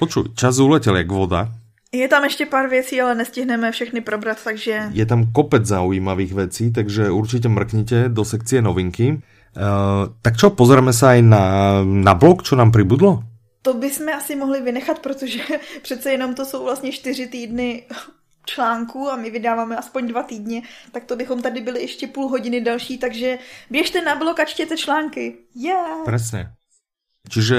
Počuj, 0.01 0.33
čas 0.33 0.59
uletěl 0.59 0.97
jak 0.97 1.11
voda. 1.13 1.53
Je 1.93 2.09
tam 2.09 2.25
ještě 2.25 2.47
pár 2.47 2.69
věcí, 2.69 3.01
ale 3.01 3.15
nestihneme 3.15 3.73
všechny 3.73 4.01
probrat, 4.01 4.39
takže... 4.45 4.89
Je 4.93 5.07
tam 5.07 5.33
kopec 5.33 5.67
zaujímavých 5.67 6.33
věcí, 6.35 6.73
takže 6.73 7.11
určitě 7.11 7.49
mrknite 7.49 8.09
do 8.09 8.25
sekcie 8.25 8.63
novinky. 8.63 9.21
Uh, 9.51 10.15
tak 10.23 10.39
čo, 10.39 10.55
pozrieme 10.55 10.95
sa 10.95 11.19
aj 11.19 11.27
na, 11.27 11.43
na 11.83 12.15
blog, 12.15 12.47
čo 12.47 12.55
nám 12.55 12.71
pribudlo? 12.71 13.27
to 13.63 13.75
bychom 13.75 14.09
asi 14.09 14.37
mohli 14.37 14.61
vynechat, 14.61 14.99
protože 14.99 15.41
přece 15.83 16.13
jenom 16.13 16.35
to 16.35 16.47
jsou 16.47 16.65
vlastně 16.65 16.93
čtyři 16.93 17.27
týdny 17.27 17.83
článků 18.47 19.11
a 19.11 19.17
my 19.17 19.31
vydáváme 19.31 19.77
aspoň 19.77 20.07
dva 20.07 20.23
týdně, 20.23 20.63
tak 20.93 21.05
to 21.05 21.17
bychom 21.17 21.43
tady 21.43 21.61
byli 21.61 21.81
ještě 21.81 22.07
půl 22.07 22.29
hodiny 22.29 22.61
další, 22.61 22.99
takže 22.99 23.39
běžte 23.71 24.01
na 24.01 24.15
blog 24.15 24.41
a 24.41 24.45
čtěte 24.45 24.77
články. 24.77 25.37
Yeah! 25.55 26.05
Presne. 26.05 26.53
Čiže 27.29 27.59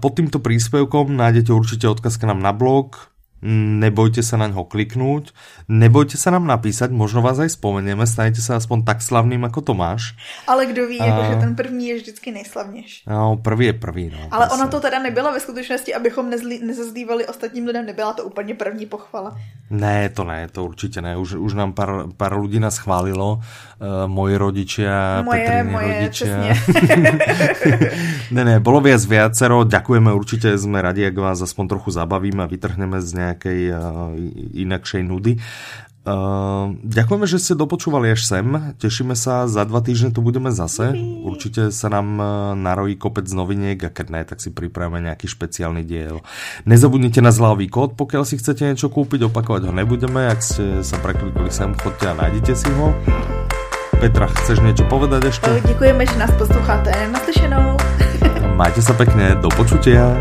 pod 0.00 0.12
týmto 0.16 0.40
príspevkom 0.40 1.12
nájdete 1.12 1.52
určite 1.52 1.86
odkaz 1.86 2.16
k 2.16 2.26
nám 2.26 2.40
na 2.40 2.56
blog, 2.56 3.11
nebojte 3.42 4.22
sa 4.22 4.38
na 4.38 4.46
ňo 4.46 4.62
kliknúť, 4.70 5.34
nebojte 5.66 6.14
sa 6.14 6.30
nám 6.30 6.46
napísať, 6.46 6.94
možno 6.94 7.26
vás 7.26 7.42
aj 7.42 7.58
spomenieme, 7.58 8.06
stanete 8.06 8.38
sa 8.38 8.54
aspoň 8.54 8.86
tak 8.86 9.02
slavným 9.02 9.42
ako 9.50 9.74
Tomáš. 9.74 10.14
Ale 10.46 10.70
kdo 10.70 10.86
ví, 10.86 11.02
a... 11.02 11.34
že 11.34 11.36
ten 11.42 11.58
první 11.58 11.88
je 11.88 11.96
vždycky 11.96 12.32
nejslavnější. 12.32 13.02
No, 13.10 13.36
první 13.42 13.66
je 13.66 13.72
první. 13.72 14.10
No, 14.14 14.18
Ale 14.30 14.48
ona 14.48 14.66
to 14.66 14.80
teda 14.80 15.02
nebyla 15.02 15.32
ve 15.32 15.40
skutečnosti, 15.40 15.94
abychom 15.94 16.30
nezli, 16.30 16.58
nezazdívali 16.62 17.26
ostatním 17.26 17.66
lidem, 17.66 17.86
nebyla 17.86 18.12
to 18.12 18.24
úplně 18.24 18.54
první 18.54 18.86
pochvala. 18.86 19.36
Ne, 19.70 20.08
to 20.08 20.24
ne, 20.24 20.48
to 20.52 20.64
určitě 20.64 21.02
ne. 21.02 21.16
Už, 21.16 21.34
už 21.34 21.54
nám 21.54 21.72
pár, 21.72 22.04
pár 22.16 22.38
lidí 22.38 22.60
nás 22.60 22.78
chválilo, 22.78 23.34
uh, 23.34 23.88
moji 24.06 24.36
rodičia, 24.36 25.22
moje, 25.22 25.40
Petriny 25.40 25.72
moje, 25.72 25.88
rodičia. 25.88 26.36
ne, 28.30 28.44
ne, 28.44 28.60
bolo 28.60 28.80
viac 28.80 29.00
viacero, 29.04 29.64
ďakujeme 29.64 30.12
určite, 30.12 30.52
sme 30.60 30.84
radi, 30.84 31.08
ak 31.08 31.16
vás 31.16 31.40
aspoň 31.40 31.64
trochu 31.72 31.90
zabavíme 31.90 32.44
a 32.44 32.50
vytrhneme 32.50 33.00
z 33.00 33.10
nej 33.16 33.31
nejakej 33.32 33.60
uh, 33.72 34.12
inakšej 34.52 35.02
nudy. 35.08 35.40
Uh, 36.02 36.74
ďakujeme, 36.82 37.30
že 37.30 37.38
ste 37.38 37.54
dopočúvali 37.54 38.10
až 38.10 38.26
sem. 38.26 38.42
Tešíme 38.82 39.14
sa, 39.14 39.46
za 39.46 39.62
dva 39.62 39.78
týždne 39.78 40.10
tu 40.10 40.18
budeme 40.18 40.50
zase. 40.50 40.98
Určite 41.22 41.70
sa 41.70 41.86
nám 41.86 42.18
narojí 42.58 42.98
kopec 42.98 43.30
noviniek 43.30 43.78
a 43.86 43.94
keď 43.94 44.06
ne, 44.10 44.22
tak 44.26 44.42
si 44.42 44.50
pripravíme 44.50 44.98
nejaký 44.98 45.30
špeciálny 45.30 45.86
diel. 45.86 46.26
Nezabudnite 46.66 47.22
na 47.22 47.30
zľavý 47.30 47.70
kód, 47.70 47.94
pokiaľ 47.94 48.26
si 48.26 48.34
chcete 48.34 48.66
niečo 48.66 48.90
kúpiť, 48.90 49.30
opakovať 49.30 49.70
ho 49.70 49.72
nebudeme. 49.78 50.26
Ak 50.26 50.42
ste 50.42 50.82
sa 50.82 50.98
preklikli 50.98 51.54
sem, 51.54 51.70
chodte 51.78 52.02
a 52.10 52.18
nájdete 52.18 52.50
si 52.50 52.66
ho. 52.74 52.90
Petra, 54.02 54.26
chceš 54.26 54.58
niečo 54.58 54.82
povedať 54.90 55.30
ešte? 55.30 55.62
Děkujeme, 55.70 56.02
že 56.02 56.18
nás 56.18 56.34
posloucháte. 56.34 56.90
Naslyšenou. 57.14 57.78
Majte 58.58 58.82
sa 58.82 58.98
pekne, 58.98 59.38
do 59.38 59.46
počutia. 59.54 60.18